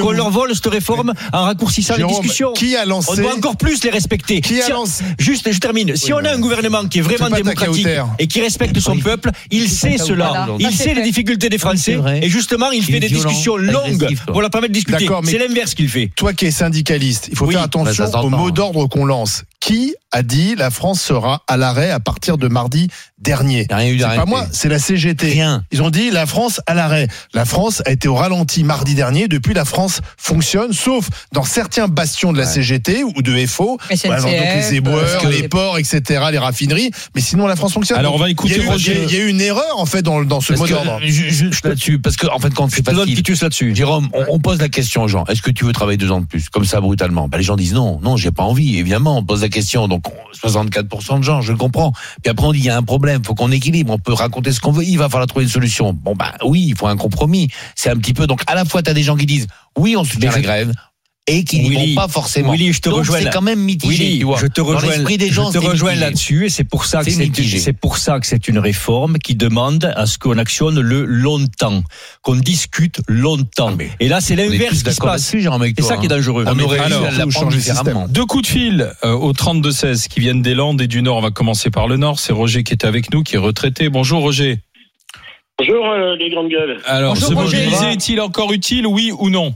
[0.00, 2.52] qu'on leur vole cette réforme en raccourcissant les Jérôme, discussions?
[2.54, 4.40] Qui a On lancé doit encore plus les respecter.
[4.40, 5.96] Qui a Si- lancé Juste, je termine.
[5.96, 7.86] Si Oui, on a un gouvernement qui est vraiment démocratique
[8.18, 10.48] et qui respecte son peuple, il sait cela.
[10.58, 11.25] Il sait les fait.
[11.26, 11.98] Difficultés des Français.
[12.22, 15.08] Et justement, il Il fait des violent, discussions longues pour leur permettre de discuter.
[15.24, 16.10] C'est l'inverse qu'il fait.
[16.16, 18.24] Toi qui es syndicaliste, il faut Oui, faire bah, attention s'entend.
[18.24, 19.42] aux mots d'ordre qu'on lance.
[19.60, 22.88] Qui a dit la France sera à l'arrêt à partir de mardi
[23.18, 25.26] dernier Il y a rien eu C'est pas moi, c'est la CGT.
[25.30, 25.64] Rien.
[25.72, 27.08] Ils ont dit la France à l'arrêt.
[27.34, 29.28] La France a été au ralenti mardi dernier.
[29.28, 32.46] Depuis, la France fonctionne, sauf dans certains bastions de la.
[32.46, 33.78] CGT ou de FO.
[33.90, 36.90] SNCF, Voilà, donc les éboueurs, que- les ports, etc., les raffineries.
[37.14, 37.98] Mais sinon, la France fonctionne.
[37.98, 39.02] Alors, on va il y, écouter a eu, Roger.
[39.08, 41.00] il y a eu une erreur en fait dans, dans ce mot d'ordre.
[41.02, 43.14] ju- juste là-dessus, parce que en fait, quand c'est facile.
[43.16, 43.74] Titus là-dessus.
[43.74, 45.24] Jérôme, on, on pose la question aux gens.
[45.24, 47.26] Est-ce que tu veux travailler deux ans de plus, comme ça brutalement?
[47.28, 48.78] Bah, Les gens disent non, non, j'ai pas envie.
[48.78, 49.88] Évidemment, on pose la question.
[49.88, 51.92] Donc on- 64% de gens, je le comprends.
[52.22, 53.92] Puis après on dit il y a un problème, faut qu'on équilibre.
[53.92, 54.84] On peut raconter ce qu'on veut.
[54.84, 55.92] Il va falloir trouver une solution.
[55.92, 57.48] Bon bah oui, il faut un compromis.
[57.74, 58.26] C'est un petit peu.
[58.26, 59.46] Donc à la fois tu as des gens qui disent
[59.78, 60.72] oui, on soutient la grève.
[61.28, 62.52] Et qui n'y vont pas forcément.
[62.52, 64.38] Willy, je te Donc rejoins c'est quand même mitigé, Willy, tu vois.
[64.40, 67.06] je te rejoins, l'esprit des gens, je te rejoins là-dessus et c'est pour ça que
[67.06, 67.58] C'est c'est mitigé.
[67.58, 71.82] c'est pour ça que c'est une réforme qui demande à ce qu'on actionne le longtemps,
[72.22, 73.76] qu'on discute longtemps.
[73.76, 75.22] Ah, et là, c'est l'inverse qui se passe.
[75.22, 76.16] C'est ça qui est hein.
[76.16, 76.44] dangereux.
[76.46, 77.76] On aurait Alors, la changer système.
[77.78, 78.06] différemment.
[78.08, 81.16] Deux coups de fil euh, au 32-16 qui viennent des Landes et du Nord.
[81.16, 82.20] On va commencer par le Nord.
[82.20, 83.88] C'est Roger qui est avec nous, qui est retraité.
[83.88, 84.60] Bonjour Roger.
[85.58, 86.80] Bonjour, euh, les grandes gueules.
[86.84, 87.56] Alors, Bonjour, se Roger.
[87.64, 89.54] mobiliser est-il encore utile, oui ou non?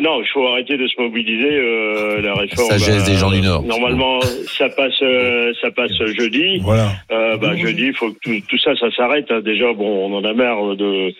[0.00, 1.50] Non, il faut arrêter de se mobiliser.
[1.50, 2.70] euh, la réforme.
[2.70, 3.62] sagesse des gens du Nord.
[3.62, 6.58] Normalement, ça passe, euh, ça passe jeudi.
[6.60, 6.88] Voilà.
[7.12, 9.30] Euh, bah, jeudi, il faut que tout, tout ça, ça s'arrête.
[9.30, 9.40] hein.
[9.40, 11.12] Déjà, bon, on en a marre de,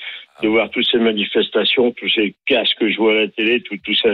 [0.42, 3.76] de voir toutes ces manifestations, tous ces casques que je vois à la télé, tout,
[3.84, 4.10] tout ça.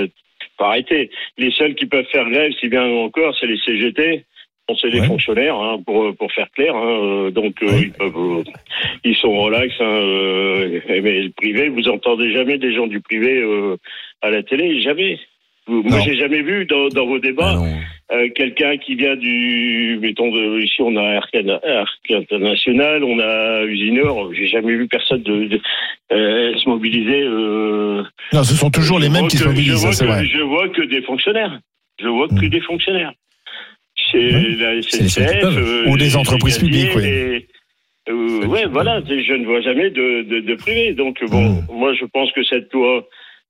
[0.59, 1.11] Faut arrêter.
[1.39, 4.25] Les seuls qui peuvent faire grève, si bien encore, c'est les CGT.
[4.69, 5.07] Bon, c'est Ouais.
[5.07, 6.75] fonctionnaires, hein, pour pour faire clair.
[6.75, 6.99] hein.
[7.03, 8.43] Euh, donc euh, ils peuvent, euh,
[9.05, 9.73] ils sont relax.
[9.79, 13.77] Hein, euh, mais le privé, vous entendez jamais des gens du privé euh,
[14.23, 15.21] à la télé, jamais.
[15.69, 16.01] Moi, Non.
[16.05, 17.67] j'ai jamais vu dans, dans vos Ah débats non.
[18.17, 23.65] euh, quelqu'un qui vient du, mettons, de, ici on a Arc, Arc International, on a
[23.65, 25.61] Usinor, j'ai jamais vu personne de, de,
[26.13, 27.23] euh, se mobiliser.
[27.23, 28.03] Euh,
[28.33, 30.25] Non, ce sont toujours les mêmes qui se mobilisent, je vois ça, c'est que- vrai.
[30.27, 31.59] Je vois que des fonctionnaires.
[32.01, 32.49] Je vois que Mm.
[32.49, 33.13] des fonctionnaires.
[34.15, 35.41] La qui SNCF.
[35.41, 35.59] peuvent.
[35.59, 37.03] euh, Ou des entreprises publiques, oui.
[37.03, 37.47] les-
[38.09, 40.93] euh, ouais, voilà, je ne vois jamais de, de, de privé.
[40.95, 41.67] Donc bon, Mm.
[41.73, 43.07] moi je pense que cette loi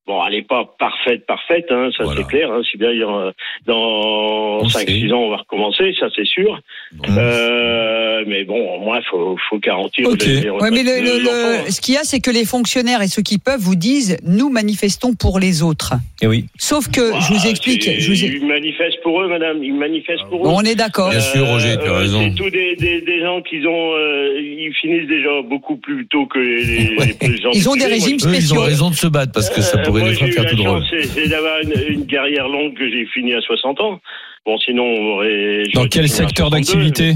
[0.06, 2.20] Bon, elle n'est pas parfaite, parfaite, hein, ça Voilà.
[2.20, 2.50] c'est clair.
[2.52, 3.32] Hein, si bien euh,
[3.66, 5.12] dans On 5-6 sait.
[5.12, 6.60] ans, on va recommencer, ça c'est sûr.
[6.92, 7.04] Bon.
[7.18, 10.24] Euh, mais bon, au moins, il faut, faut garantir Ok.
[10.24, 13.38] les, Ouais, mais le, ce qu'il y a, c'est que les fonctionnaires et ceux qui
[13.38, 15.94] peuvent vous disent nous manifestons pour les autres.
[16.22, 16.46] Et oui.
[16.58, 17.82] Sauf que je vous Ah, explique.
[17.82, 19.62] c'est- Je vous Ils manifestent pour eux, madame.
[19.62, 20.50] Ils manifestent pour eux.
[20.52, 21.10] On est d'accord.
[21.10, 22.20] Bien sûr, Roger, tu as Euh, raison.
[22.22, 26.26] C'est tous des, des, des gens qui ont, euh, ils finissent déjà beaucoup plus tôt
[26.26, 27.16] que les, les- Ouais.
[27.22, 27.50] les gens.
[27.52, 28.60] Ils ont des régimes Eux, ils spéciaux.
[28.60, 31.02] ont raison de se battre parce que ça Euh, moi, j'ai eu tout chance, c'est-
[31.04, 34.00] c'est d'avoir une, une carrière longue que j'ai fini à 60 ans.
[34.44, 35.62] Bon, sinon, on aurait.
[35.74, 36.50] Dans quel secteur 62.
[36.50, 37.12] d'activité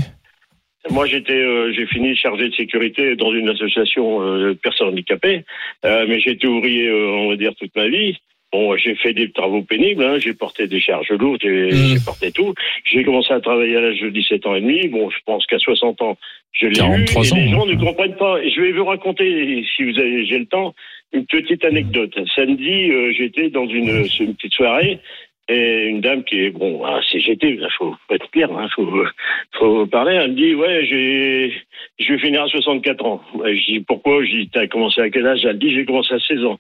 [0.91, 5.45] Moi, j'étais, euh, j'ai fini chargé de sécurité dans une association euh, de personnes handicapées,
[5.85, 8.17] euh, mais j'étais ouvrier, euh, on va dire, toute ma vie.
[8.53, 11.95] Bon, j'ai fait des travaux pénibles, hein, j'ai porté des charges lourdes, j'ai Mhm.
[11.95, 12.53] j'ai porté tout.
[12.85, 14.89] J'ai commencé à travailler à l'âge de 17 ans et demi.
[14.89, 16.17] Bon, je pense qu'à 60 ans,
[16.53, 17.05] je l'ai eu.
[17.05, 17.73] 43 Et ans, les gens hein.
[17.73, 18.43] ne comprennent pas.
[18.43, 20.75] Et je vais vous raconter, si vous avez, j'ai le temps,
[21.13, 22.15] une petite anecdote.
[22.35, 25.01] Samedi, euh, j'étais dans une, petite soirée.
[25.49, 28.89] Et une dame qui est, bon, c'est j'étais, il faut faut être clair, hein, faut,
[29.59, 30.15] faut parler.
[30.15, 31.53] Elle me dit, ouais, j'ai,
[31.99, 33.21] je vais finir à 64 ans.
[33.35, 34.25] Ouais, Je dis, pourquoi?
[34.25, 35.45] Je dis, t'as commencé à quel âge?
[35.45, 36.59] Elle dit, j'ai commencé à 16 ans.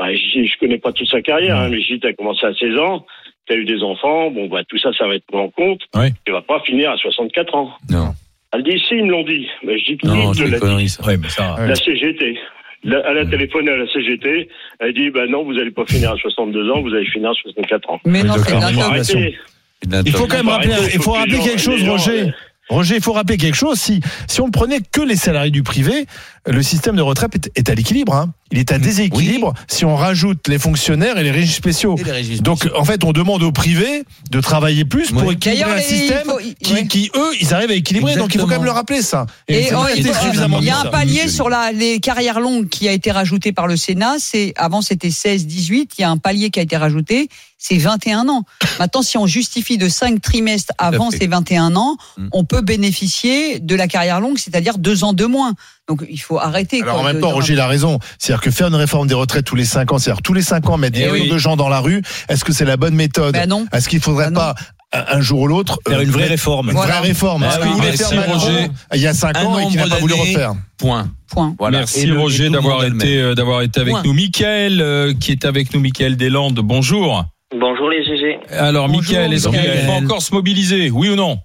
[0.00, 2.54] Ouais, je je connais pas toute sa carrière, hein, mais je dis, t'as commencé à
[2.54, 3.04] 16 ans,
[3.46, 5.82] t'as eu des enfants, bon, bah, tout ça, ça va être pris en compte.
[5.94, 6.10] Ouais.
[6.24, 7.72] Tu vas pas finir à 64 ans.
[7.90, 8.08] Non,
[8.54, 9.46] Elle dit, si, ils me l'ont dit.
[9.62, 11.56] Mais je dis, non, c'est l'a mais ça.
[11.56, 11.68] Ouais.
[11.68, 12.38] La CGT.
[12.84, 14.48] La- elle a téléphoné à la CGT.
[14.80, 17.34] Elle dit, bah non, vous allez pas finir à 62 ans, vous allez finir à
[17.34, 18.00] 64 ans.
[18.04, 21.60] Mais non, c'est la- la Il faut quand même rappeler, il faut rappeler gens- quelque
[21.60, 22.32] chose, Roger.
[22.68, 23.78] Roger, il faut rappeler quelque chose.
[23.78, 26.06] Si, si on ne prenait que les salariés du privé,
[26.46, 28.14] le système de retraite est, est à l'équilibre.
[28.14, 28.32] hein.
[28.52, 31.96] Il est à déséquilibre si on rajoute les fonctionnaires et les régimes spéciaux.
[31.98, 32.78] Et les régimes Donc, spéciaux.
[32.78, 35.34] en fait, on demande au privé de travailler plus pour Oui.
[35.34, 36.86] équilibrer un système faut- qui, ouais.
[36.86, 38.14] qui, eux, ils arrivent à équilibrer.
[38.16, 39.26] Donc, il faut quand même le rappeler, ça.
[39.48, 40.90] Et oh, pas il y a un ça.
[40.90, 44.16] palier sur la, les carrières longues qui a été rajouté par le Sénat.
[44.18, 45.92] C'est avant c'était 16, 18.
[45.98, 47.28] Il y a un palier qui a été rajouté.
[47.58, 48.44] C'est 21 ans.
[48.78, 52.28] Maintenant, si on justifie de 5 trimestres avant ces 21 ans, Mm.
[52.32, 55.54] on peut bénéficier de la carrière longue, c'est-à-dire deux ans de moins.
[55.88, 56.82] Donc il faut arrêter.
[56.82, 57.98] Alors quoi, en même temps, de- Roger il a raison.
[58.18, 60.68] C'est-à-dire que faire une réforme des retraites tous les 5 ans, c'est-à-dire tous les 5
[60.70, 61.30] ans mettre Eh des millions oui.
[61.30, 63.66] de gens dans la rue, est-ce que c'est la bonne méthode Ben non.
[63.72, 64.54] Est-ce qu'il faudrait Ben pas
[64.92, 66.68] un jour ou l'autre Faire euh, une vraie réforme.
[66.68, 66.98] Une Voilà.
[67.00, 67.42] vraie réforme.
[67.42, 68.68] Ah oui, merci, Roger.
[68.94, 70.52] Il y a 5 Un ans et qu'il n'a pas voulu refaire.
[70.78, 71.10] Point.
[71.30, 71.54] Point.
[71.58, 71.78] Voilà.
[71.78, 74.02] Merci le- Roger le d'avoir été, euh, d'avoir été avec Point.
[74.04, 74.12] nous.
[74.12, 77.24] Michael, euh, qui est avec nous, Michael Deslandes, bonjour.
[77.58, 78.38] Bonjour les GG.
[78.56, 80.90] Alors, Bonjour, Michael, est-ce qu'il faut encore se mobiliser?
[80.90, 81.38] Oui ou non?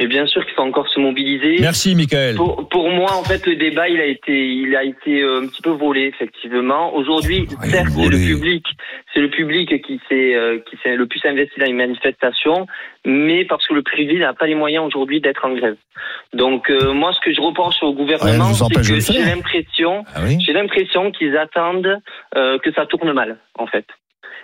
[0.00, 1.56] Et bien sûr qu'il faut encore se mobiliser.
[1.60, 2.36] Merci, Michael.
[2.36, 5.46] Pour, pour moi, en fait, le débat, il a été, il a été euh, un
[5.48, 6.94] petit peu volé, effectivement.
[6.94, 8.64] Aujourd'hui, Rien certes, c'est le public,
[9.12, 12.66] c'est le public qui s'est, euh, qui s'est le plus investi dans les manifestations,
[13.04, 15.76] mais parce que le privé n'a pas les moyens aujourd'hui d'être en grève.
[16.32, 20.38] Donc, euh, moi, ce que je reproche au gouvernement, c'est que j'ai l'impression, Ah oui
[20.40, 21.98] j'ai l'impression qu'ils attendent
[22.36, 23.86] euh, que ça tourne mal, en fait.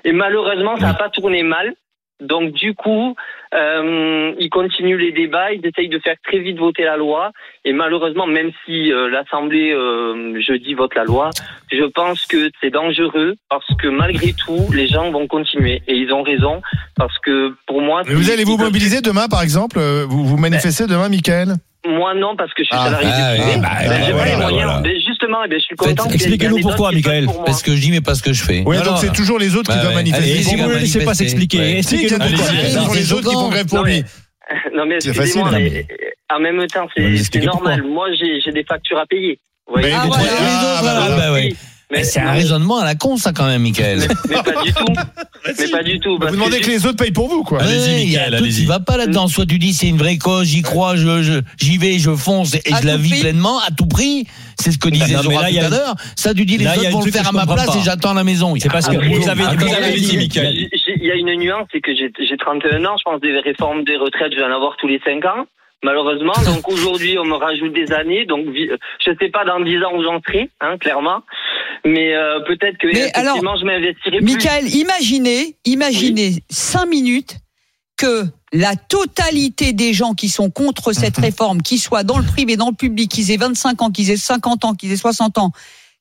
[0.04, 1.74] Et malheureusement, ça n'a pas tourné mal.
[2.20, 3.16] Donc du coup,
[3.54, 7.32] euh, ils continuent les débats, ils essayent de faire très vite voter la loi.
[7.64, 11.30] Et malheureusement, même si euh, l'Assemblée euh, jeudi vote la loi,
[11.72, 15.82] je pense que c'est dangereux parce que malgré tout, les gens vont continuer.
[15.88, 16.62] Et ils ont raison
[16.96, 19.78] parce que pour moi, Mais vous allez vous mobiliser demain, par exemple?
[19.78, 21.54] Euh, Vous vous manifestez demain, Michael?
[21.86, 23.60] Moi non parce que je suis Ah, salarié ah, du privé.
[23.60, 24.52] bah, j'ai pas les moyens.
[24.64, 24.80] voilà.
[24.80, 26.08] Ben, justement, eh ben, je suis content.
[26.10, 27.26] expliquez-nous pourquoi, Michael.
[27.26, 27.44] pour.
[27.44, 28.62] Parce que je dis, mais pas ce que je fais.
[28.64, 30.42] Oui, donc c'est toujours les autres qui Bah doivent manifester.
[30.42, 33.66] Si vous ne laissez pas s'expliquer, expliquez-nous pourquoi, Ce sont les autres qui font grève
[33.66, 34.02] pour lui.
[34.76, 35.50] Non mais C'est excusez-moi,
[36.34, 37.82] en même temps, c'est normal.
[37.84, 38.08] Moi,
[38.44, 39.38] j'ai des factures à payer.
[39.74, 41.32] Ah, Ah, bah, Bah.
[41.32, 41.56] Oui,
[41.90, 44.00] mais, c'est un raisonnement à la con, ça, quand même, Michael.
[44.28, 44.84] mais pas du tout.
[45.58, 46.18] mais pas du tout.
[46.18, 47.62] Vous demandez que les autres payent pour vous, quoi.
[47.62, 48.64] Allez-y, allez-y.
[48.66, 49.28] va pas là-dedans.
[49.28, 52.54] Soit tu dis c'est une vraie cause, j'y crois, je, je- j'y vais, je fonce
[52.54, 53.20] et À je la vis prix.
[53.20, 54.26] pleinement à tout prix.
[54.58, 55.94] C'est ce que disait Zora tout à l'heure.
[56.16, 57.76] Ça, tu dis les là, autres vont le faire à ma place pas.
[57.78, 58.54] et j'attends à la maison.
[58.58, 60.68] C'est parce que vous avez, vous avez dit, Michael.
[60.96, 63.84] Il y a une nuance, c'est que j'ai j'ai 31 ans, je pense des réformes
[63.84, 65.46] des retraites, je vais en avoir tous les 5 ans.
[65.82, 69.92] Malheureusement, donc aujourd'hui, on me rajoute des années, donc je sais pas dans 10 ans
[69.96, 71.20] où j'en serai, hein, clairement.
[71.84, 74.24] Mais euh, peut-être que Mais alors, je m'investirai plus.
[74.24, 77.36] Michael, imaginez, imaginez cinq minutes
[77.96, 82.56] que la totalité des gens qui sont contre cette réforme, qu'ils soient dans le privé,
[82.56, 85.52] dans le public, qu'ils aient 25 ans, qu'ils aient 50 ans, qu'ils aient 60 ans,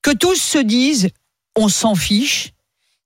[0.02, 1.10] que tous se disent,
[1.56, 2.54] on s'en fiche,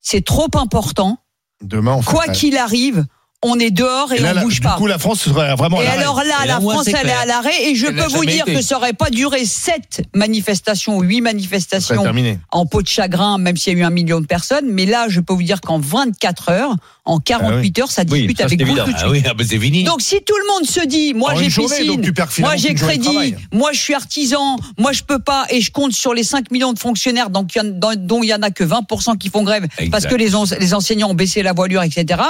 [0.01, 1.19] c'est trop important,
[1.61, 3.05] Demain, on fait quoi qu'il arrive,
[3.43, 4.75] on est dehors et, Et là, on là, bouge du pas.
[4.77, 7.25] coup, la France serait vraiment à Et alors là, Et la France, elle est à
[7.25, 7.69] l'arrêt.
[7.69, 8.55] Et je Elle peux vous dire été.
[8.55, 12.03] que ça aurait pas duré sept manifestations ou huit manifestations
[12.51, 14.65] en peau de chagrin, même s'il y a eu un million de personnes.
[14.67, 16.75] Mais là, je peux vous dire qu'en 24 heures,
[17.05, 18.85] en 48 heures, ça Oui, ça, avec vous évident.
[18.85, 19.83] tout de Ah oui, ah bah, fini.
[19.83, 22.01] Donc si tout le monde se dit, moi j'ai piscine,
[22.39, 26.13] moi j'ai crédit, moi je suis artisan, moi je peux pas et je compte sur
[26.13, 28.49] les 5 millions de fonctionnaires donc il y en- dans- dont il y en a
[28.51, 29.89] que 20% qui font grève Exact.
[29.91, 32.21] parce que les, les enseignants ont baissé la voilure, etc.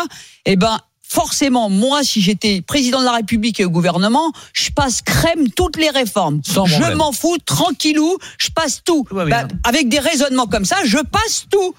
[0.46, 0.78] Eh ben
[1.08, 5.78] forcément, moi, si j'étais président de la République et au gouvernement, je passe crème toutes
[5.78, 6.42] les réformes.
[6.44, 9.06] Sans je m'en fous, tranquillou, je passe tout.
[9.12, 11.74] Bah, avec des raisonnements comme ça, je passe tout.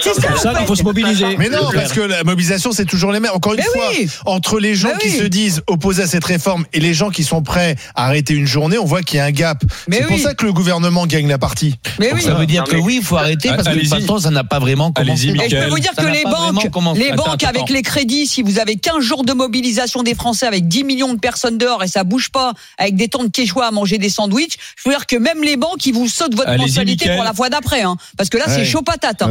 [0.00, 1.36] C'est ça, qu'il faut se mobiliser.
[1.38, 3.32] Mais non, parce que la mobilisation, c'est toujours les mêmes.
[3.34, 4.08] Encore une Mais fois, oui.
[4.26, 5.18] entre les gens Mais qui oui.
[5.18, 8.46] se disent opposés à cette réforme et les gens qui sont prêts à arrêter une
[8.46, 9.62] journée, on voit qu'il y a un gap.
[9.90, 11.76] C'est pour ça que le gouvernement gagne la partie.
[11.98, 12.22] Mais Donc, oui.
[12.22, 14.18] ça veut dire Non, que mais- oui, il faut arrêter parce que de toute façon,
[14.18, 15.28] ça n'a pas vraiment commencé.
[15.28, 17.00] Et je peux vous dire Ça que les banques, commencé.
[17.00, 17.74] les banques attends, avec attends.
[17.74, 21.18] les crédits, si vous avez 15 jours de mobilisation des Français avec 10 millions de
[21.18, 24.56] personnes dehors et ça bouge pas, avec des temps de quechua à manger des sandwichs,
[24.76, 27.48] je veux dire que même les banques, ils vous sautent votre mensualité pour la fois
[27.50, 27.96] d'après, hein.
[28.16, 29.22] Parce que là, c'est chaud patate,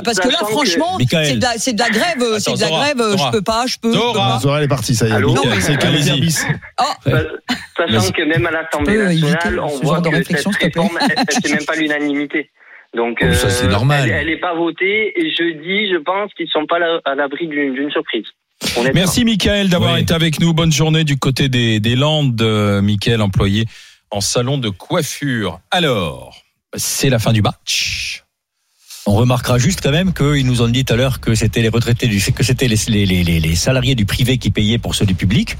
[0.00, 2.60] Euh, Parce que là, franchement, c'est de la, c'est de la grève, euh, c'est de
[2.60, 3.26] la Zora, grève, euh, Zora.
[3.26, 3.92] je peux pas, je peux.
[3.92, 4.38] je peux Zora.
[4.42, 4.58] pas.
[4.58, 5.14] Elle est partie, ça y est.
[5.14, 6.44] Allô Non, c'est le bis.
[6.80, 7.10] Oh,
[7.76, 11.76] Sachant que même à l'Assemblée nationale, on voit que réflexion, cette réforme, fait même pas
[11.76, 12.50] l'unanimité.
[12.94, 14.08] Donc, Oh, ça, c'est euh, normal.
[14.10, 17.46] Elle, elle est pas votée et je dis, je pense qu'ils sont pas à l'abri
[17.46, 18.26] d'une d'une surprise.
[18.94, 20.02] Merci Mickaël d'avoir Oui.
[20.02, 20.52] été avec nous.
[20.52, 22.40] Bonne journée du côté des, des Landes.
[22.42, 23.64] Euh, Mickaël, employé
[24.10, 25.60] en salon de coiffure.
[25.70, 26.36] Alors,
[26.74, 28.24] c'est la fin du match.
[29.10, 31.68] On remarquera juste quand même qu'ils nous ont dit tout à l'heure que c'était les
[31.68, 35.04] retraités du, que c'était les, les, les, les- salariés du privé qui payaient pour ceux
[35.04, 35.56] du public.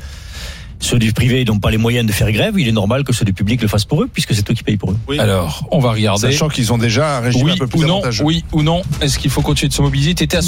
[0.79, 2.55] Ceux du privé n'ont pas les moyens de faire grève.
[2.57, 4.63] Il est normal que ceux du public le fassent pour eux, puisque c'est eux qui
[4.63, 4.97] payent pour eux.
[5.09, 5.19] Oui.
[5.19, 6.31] Alors, on va regarder.
[6.31, 8.25] Sachant qu'ils ont déjà un régime Oui un peu plus ou non, avantageux.
[8.25, 8.83] oui ou non.
[9.01, 10.15] Est-ce qu'il faut continuer de se mobiliser?
[10.15, 10.47] T'étais à Bah,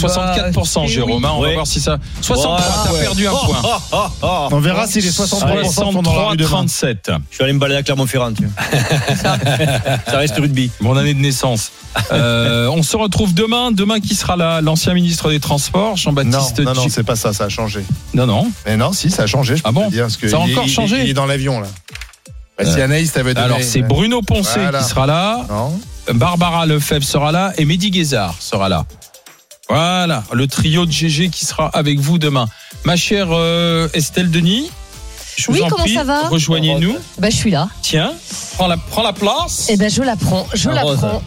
[0.53, 1.23] 64%, c'est Jérôme.
[1.23, 1.29] oui.
[1.29, 1.33] hein.
[1.37, 1.99] On va voir si ça.
[2.21, 3.01] 63, Voilà, t'as ouais.
[3.03, 3.61] perdu un Oh, point.
[3.65, 4.49] oh, oh, oh.
[4.53, 6.49] On verra si les 63% sont dans la 63, rue demain.
[6.51, 7.11] 37.
[7.31, 8.33] Je suis allé me balader à Clermont-Ferrand.
[9.17, 10.71] ça reste rugby.
[10.81, 11.73] Mon année de naissance.
[12.13, 13.71] Euh, on se retrouve demain.
[13.73, 16.61] Demain, qui sera là L'ancien ministre des Transports, Non, Jean-Baptiste.
[16.61, 17.85] non, non, Du- c'est pas ça, ça a changé.
[18.15, 18.51] non, non.
[18.67, 20.03] Mais non, si, ça a changé, je peux Ah bon dire.
[20.05, 21.69] Parce que Ça a encore est- changé Il est dans l'avion, là.
[22.59, 23.45] Bah, si Euh, Anaïs t'avait donné.
[23.47, 24.79] Alors, c'est Bruno Voilà.
[24.81, 25.47] qui sera là.
[25.49, 25.81] Non.
[26.15, 28.85] Barbara Lefebvre sera là et Mehdi Guézard sera là.
[29.69, 32.47] Voilà, le trio de GG qui sera avec vous demain.
[32.85, 34.71] Ma chère euh, Estelle Denis,
[35.37, 36.97] je vous Oui, en comment prie, ça va rejoignez-nous.
[37.19, 37.69] Bah, je suis là.
[37.83, 38.13] Tiens,
[38.55, 39.67] prends la, prends la place.
[39.69, 40.47] Eh ben, je la prends.
[40.55, 41.23] Je la prends.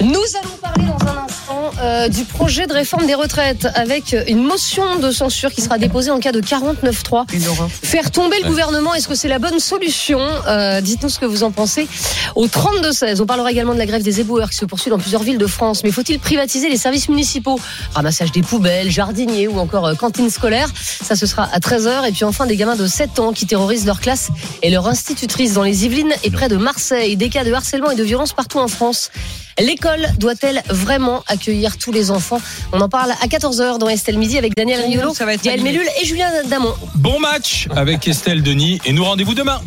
[0.00, 4.42] Nous allons parler dans un instant euh, du projet de réforme des retraites avec une
[4.42, 7.24] motion de censure qui sera déposée en cas de 49.3.
[7.34, 7.68] Une horreur.
[7.70, 10.20] Faire tomber le gouvernement, est-ce que c'est la bonne solution?
[10.46, 11.88] Euh, Dites-nous ce que vous en pensez.
[12.34, 15.22] Au 32-16, on parlera également de la grève des éboueurs qui se poursuit dans plusieurs
[15.22, 15.82] villes de France.
[15.82, 17.58] Mais faut-il privatiser les services municipaux?
[17.94, 22.06] Ramassage des poubelles, jardiniers ou encore euh, cantine scolaire Ça, ce sera à 13h.
[22.06, 24.28] Et puis enfin, des gamins de 7 ans qui terrorisent leur classe
[24.62, 27.16] et leur institutrice dans les Yvelines et près de Marseille.
[27.16, 29.10] Des cas de harcèlement et de violence partout en France.
[29.58, 29.85] L'école
[30.18, 32.40] doit-elle vraiment accueillir tous les enfants
[32.72, 35.12] On en parle à 14h dans Estelle Midi avec Daniel Riolo,
[35.42, 35.62] Gaël.
[35.62, 36.74] Mellul et Julien Damon.
[36.94, 39.60] Bon match avec Estelle Denis et nous rendez-vous demain.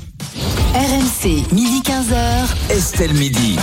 [0.74, 2.72] RMC, midi 15h.
[2.72, 3.58] Estelle Midi.